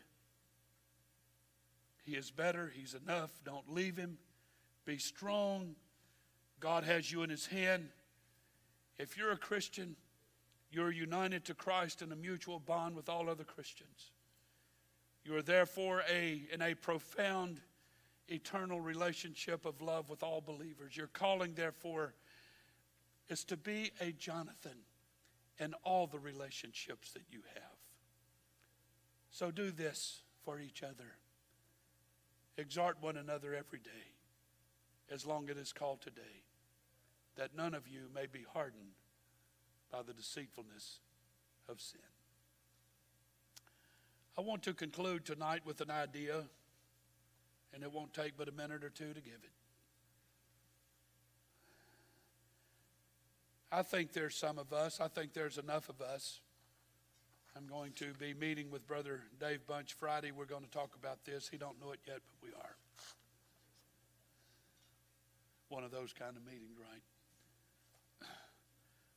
[2.05, 2.73] He is better.
[2.75, 3.31] He's enough.
[3.45, 4.19] Don't leave him.
[4.85, 5.75] Be strong.
[6.61, 7.89] God has you in his hand.
[8.99, 9.97] If you're a Christian,
[10.71, 14.11] you're united to Christ in a mutual bond with all other Christians.
[15.25, 17.61] You are therefore a, in a profound,
[18.29, 20.97] eternal relationship of love with all believers.
[20.97, 22.15] Your calling, therefore,
[23.29, 24.77] is to be a Jonathan
[25.59, 27.79] in all the relationships that you have.
[29.31, 31.17] So do this for each other.
[32.57, 34.15] Exhort one another every day.
[35.11, 36.43] as long as it is called today,
[37.37, 38.95] that none of you may be hardened
[39.93, 41.01] by the deceitfulness
[41.69, 42.01] of sin.
[44.37, 46.45] I want to conclude tonight with an idea,
[47.73, 49.53] and it won't take but a minute or two to give it.
[53.75, 56.41] I think there's some of us, I think there's enough of us.
[57.57, 60.31] I'm going to be meeting with Brother Dave Bunch Friday.
[60.31, 61.49] We're going to talk about this.
[61.49, 62.77] He don't know it yet, but we are.
[65.71, 68.29] One of those kind of meetings, right?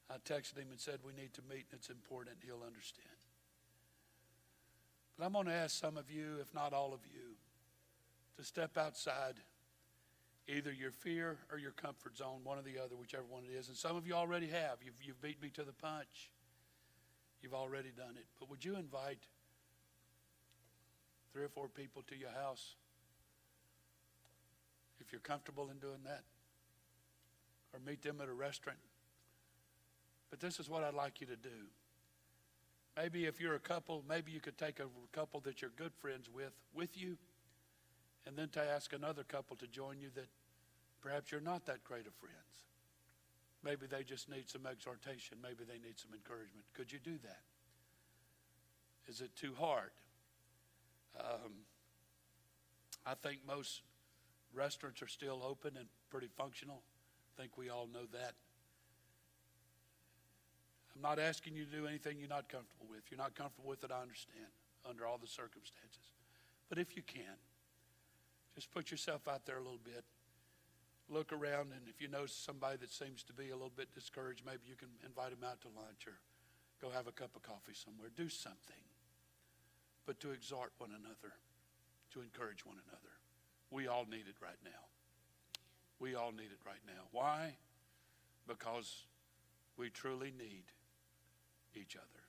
[0.10, 2.38] I texted him and said we need to meet and it's important.
[2.44, 3.06] He'll understand.
[5.20, 7.36] But I'm going to ask some of you, if not all of you,
[8.38, 9.36] to step outside
[10.48, 13.68] either your fear or your comfort zone, one or the other, whichever one it is.
[13.68, 14.78] And some of you already have.
[14.84, 16.32] You've, you've beat me to the punch.
[17.42, 18.26] You've already done it.
[18.40, 19.20] But would you invite
[21.34, 22.76] three or four people to your house
[25.00, 26.24] if you're comfortable in doing that?
[27.74, 28.80] Or meet them at a restaurant?
[30.30, 31.68] But this is what I'd like you to do.
[32.96, 36.30] Maybe if you're a couple, maybe you could take a couple that you're good friends
[36.34, 37.18] with with you,
[38.28, 40.28] and then to ask another couple to join you that
[41.02, 42.36] perhaps you're not that great of friends.
[43.64, 45.38] Maybe they just need some exhortation.
[45.42, 46.66] Maybe they need some encouragement.
[46.74, 47.42] Could you do that?
[49.08, 49.92] Is it too hard?
[51.18, 51.64] Um,
[53.06, 53.82] I think most
[54.54, 56.82] restaurants are still open and pretty functional.
[57.34, 58.34] I think we all know that.
[60.94, 63.00] I'm not asking you to do anything you're not comfortable with.
[63.06, 64.52] If you're not comfortable with it, I understand
[64.88, 66.12] under all the circumstances.
[66.70, 67.38] But if you can,
[68.58, 70.04] just put yourself out there a little bit.
[71.10, 74.42] Look around, and if you know somebody that seems to be a little bit discouraged,
[74.44, 76.18] maybe you can invite them out to lunch or
[76.82, 78.10] go have a cup of coffee somewhere.
[78.18, 78.82] Do something.
[80.08, 81.38] But to exhort one another,
[82.14, 83.14] to encourage one another.
[83.70, 84.90] We all need it right now.
[86.00, 87.06] We all need it right now.
[87.12, 87.58] Why?
[88.48, 89.06] Because
[89.78, 90.64] we truly need
[91.76, 92.24] each other.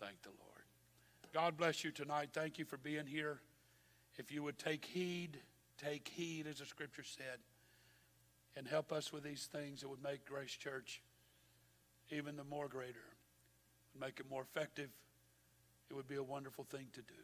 [0.00, 0.64] Thank the Lord.
[1.34, 2.30] God bless you tonight.
[2.32, 3.40] Thank you for being here.
[4.16, 5.38] If you would take heed,
[5.82, 7.38] take heed, as the scripture said,
[8.56, 11.02] and help us with these things that would make Grace Church
[12.10, 13.02] even the more greater,
[13.98, 14.90] make it more effective,
[15.90, 17.14] it would be a wonderful thing to do.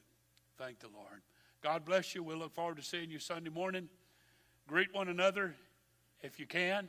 [0.58, 1.22] Thank the Lord.
[1.62, 2.22] God bless you.
[2.22, 3.88] We'll look forward to seeing you Sunday morning.
[4.66, 5.54] Greet one another
[6.22, 6.88] if you can,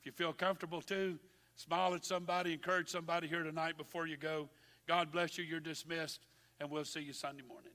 [0.00, 1.18] if you feel comfortable to.
[1.56, 4.48] Smile at somebody, encourage somebody here tonight before you go.
[4.88, 5.44] God bless you.
[5.44, 6.26] You're dismissed,
[6.60, 7.72] and we'll see you Sunday morning.